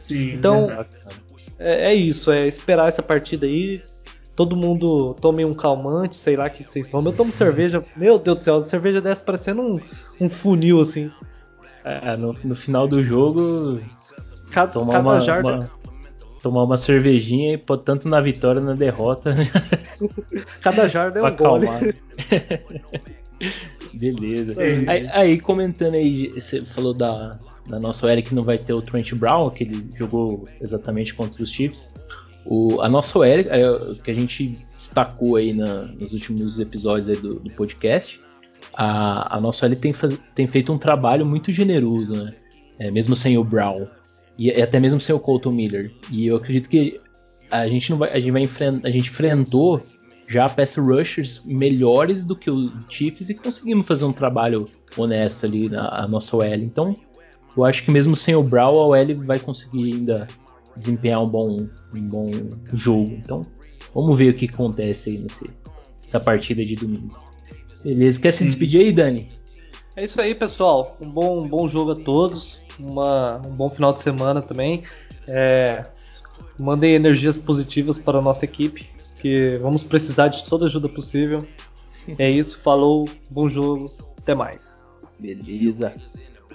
[0.05, 0.71] Sim, então
[1.59, 3.83] é, é, isso, é esperar essa partida aí,
[4.35, 7.13] todo mundo tome um calmante, sei lá o que vocês tomam.
[7.13, 9.81] Eu tomo cerveja, meu Deus do céu, a cerveja dessa parecendo um,
[10.21, 11.11] um funil assim.
[11.85, 13.81] É, no, no final do jogo,
[14.51, 15.55] cada, tomar, cada uma, jarda...
[15.55, 15.71] uma,
[16.43, 19.35] tomar uma cervejinha e pôr tanto na vitória na derrota.
[20.61, 21.67] cada jarda é um gole.
[23.93, 24.61] Beleza.
[24.61, 27.39] Aí, aí, comentando aí, você falou da,
[27.69, 31.43] da nossa Eric que não vai ter o Trent Brown, que ele jogou exatamente contra
[31.43, 31.95] os Chiefs.
[32.47, 33.45] O, a nossa OL, é,
[34.03, 38.21] que a gente destacou aí na, nos últimos episódios do, do, podcast,
[38.75, 39.95] a, a nossa OL tem,
[40.35, 42.35] tem, feito um trabalho muito generoso, né?
[42.79, 43.87] É, mesmo sem o Brown.
[44.39, 45.93] E, e, até mesmo sem o Colton Miller.
[46.11, 47.01] E eu acredito que
[47.51, 48.11] a gente não vai.
[48.11, 48.89] A gente vai enfrentar.
[48.89, 49.83] A gente enfrentou
[50.29, 54.65] já pass rushers melhores do que o Chiefs e conseguimos fazer um trabalho
[54.97, 56.55] honesto ali na nossa OL.
[56.55, 56.95] Então,
[57.57, 60.29] eu acho que mesmo sem o Brown, a OL vai conseguir ainda
[60.77, 61.67] desempenhar um bom,
[61.97, 62.31] um bom
[62.73, 63.13] jogo.
[63.13, 63.45] Então,
[63.93, 65.51] vamos ver o que acontece aí nesse,
[66.01, 67.19] nessa partida de domingo.
[67.83, 69.29] Beleza, quer se despedir aí, Dani?
[69.97, 70.97] É isso aí, pessoal.
[71.01, 72.60] Um bom, um bom jogo a todos.
[72.81, 74.83] Uma, um bom final de semana também.
[75.29, 75.85] É,
[76.59, 78.89] mandei energias positivas para a nossa equipe,
[79.21, 81.47] que vamos precisar de toda ajuda possível.
[82.19, 84.83] É isso, falou, bom jogo, até mais.
[85.19, 85.93] Beleza.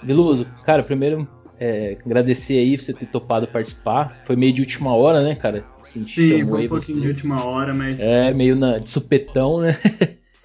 [0.02, 1.26] Veloso, cara, primeiro
[1.58, 4.22] é, agradecer aí você ter topado participar.
[4.26, 5.64] Foi meio de última hora, né, cara?
[5.82, 7.06] A gente Sim, chamou foi um pouquinho você.
[7.06, 7.98] de última hora, mas.
[7.98, 9.72] É, meio na, de supetão, né?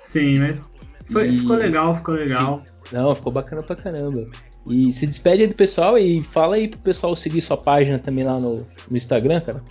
[0.06, 0.58] Sim, mas
[1.12, 1.38] foi, e...
[1.40, 2.60] ficou legal, ficou legal.
[2.60, 2.96] Sim.
[2.96, 4.28] Não, ficou bacana pra caramba.
[4.68, 8.24] E se despede aí do pessoal e fala aí pro pessoal seguir sua página também
[8.24, 9.64] lá no, no Instagram, cara.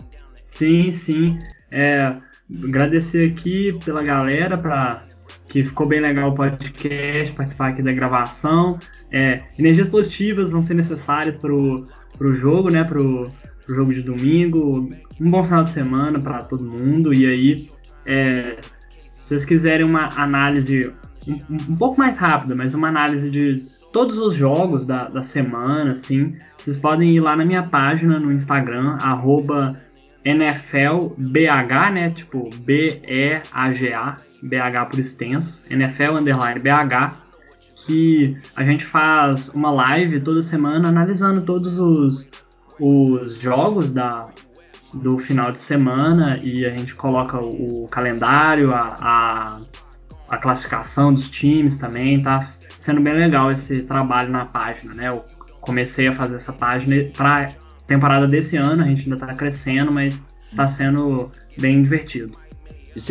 [0.54, 1.38] Sim, sim.
[1.70, 2.16] É,
[2.64, 5.02] agradecer aqui pela galera pra,
[5.48, 8.78] que ficou bem legal o podcast, participar aqui da gravação.
[9.10, 12.84] É, energias positivas vão ser necessárias para o jogo, né?
[12.84, 13.30] Para o
[13.68, 14.90] jogo de domingo.
[15.20, 17.14] Um bom final de semana para todo mundo.
[17.14, 17.68] E aí,
[18.06, 18.58] é,
[19.22, 20.92] se vocês quiserem uma análise
[21.28, 23.62] um, um, pouco mais rápida, mas uma análise de
[23.92, 28.32] todos os jogos da, da semana, assim, vocês podem ir lá na minha página no
[28.32, 28.96] Instagram,
[30.24, 32.10] NFLBH, né?
[32.10, 37.14] Tipo B-E-A-G-A, BH por extenso, NFL underline BH,
[37.86, 42.26] que a gente faz uma live toda semana analisando todos os,
[42.78, 44.28] os jogos da,
[44.94, 49.60] do final de semana e a gente coloca o, o calendário, a, a,
[50.28, 52.46] a, classificação dos times também, tá
[52.90, 55.08] sendo bem legal esse trabalho na página, né?
[55.08, 55.24] Eu
[55.60, 57.52] comecei a fazer essa página para
[57.86, 60.20] temporada desse ano, a gente ainda está crescendo, mas
[60.50, 62.34] está sendo bem divertido.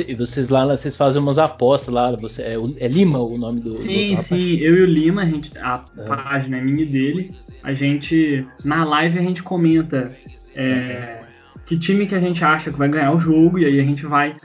[0.08, 3.78] E vocês lá, vocês fazem umas apostas lá, você, é, é Lima o nome do.
[3.78, 6.04] Sim, do sim, eu e o Lima, a, gente, a é.
[6.04, 7.32] página é minha dele.
[7.64, 8.46] A gente.
[8.66, 10.14] Na live a gente comenta
[10.54, 11.22] é,
[11.66, 14.06] que time que a gente acha que vai ganhar o jogo, e aí a gente
[14.06, 14.36] vai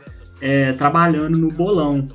[0.41, 2.07] é, trabalhando no bolão.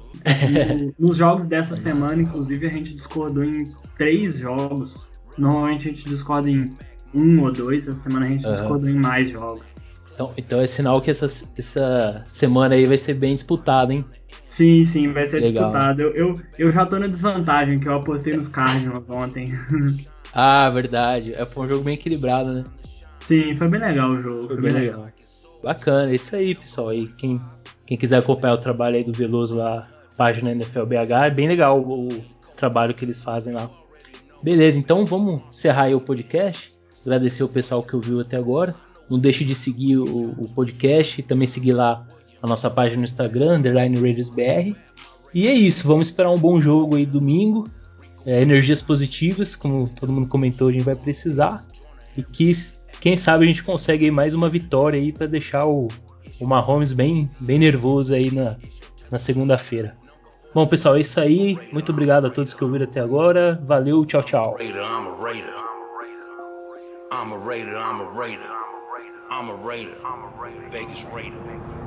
[0.99, 3.65] No, nos jogos dessa semana, inclusive, a gente discordou em
[3.97, 5.01] três jogos.
[5.37, 6.69] Normalmente a gente discorda em
[7.13, 8.53] um ou dois, essa semana a gente uhum.
[8.53, 9.73] discordou em mais jogos.
[10.13, 14.03] Então, então é sinal que essa, essa semana aí vai ser bem disputada, hein?
[14.49, 15.71] Sim, sim, vai ser Legal.
[15.71, 16.01] disputado.
[16.01, 19.53] Eu, eu, eu, já tô na desvantagem, que eu apostei nos Cardinals ontem.
[20.33, 21.33] ah, verdade.
[21.33, 22.63] É, foi um jogo bem equilibrado, né?
[23.25, 24.47] Sim, foi bem legal o jogo.
[24.47, 24.99] Foi, foi bem legal.
[24.99, 25.13] legal.
[25.63, 26.89] Bacana, é isso aí, pessoal.
[26.89, 27.39] Aí, quem,
[27.85, 29.87] quem quiser acompanhar o trabalho aí do Veloso lá,
[30.19, 33.71] página NFLBH, é bem legal o, o trabalho que eles fazem lá.
[34.43, 36.73] Beleza, então vamos encerrar aí o podcast.
[37.03, 38.75] Agradecer o pessoal que ouviu até agora.
[39.09, 42.05] Não deixe de seguir o, o podcast e também seguir lá
[42.43, 44.75] a nossa página no Instagram, Underline BR.
[45.33, 47.69] E é isso, vamos esperar um bom jogo aí domingo.
[48.25, 51.65] É, energias positivas, como todo mundo comentou, a gente vai precisar.
[52.17, 52.51] E que,
[52.99, 55.87] quem sabe, a gente consegue mais uma vitória aí para deixar o,
[56.41, 58.57] o Mahomes bem, bem nervoso aí na,
[59.09, 59.97] na segunda-feira.
[60.53, 61.59] Bom, pessoal, é isso aí.
[61.71, 63.59] Muito obrigado a todos que ouviram até agora.
[63.63, 64.57] Valeu, tchau, tchau.
[67.11, 68.45] I'm a raider, I'm a raider.
[69.31, 69.97] I'm a raider.
[70.05, 70.69] I'm a raider.
[70.69, 71.78] Vegas raider.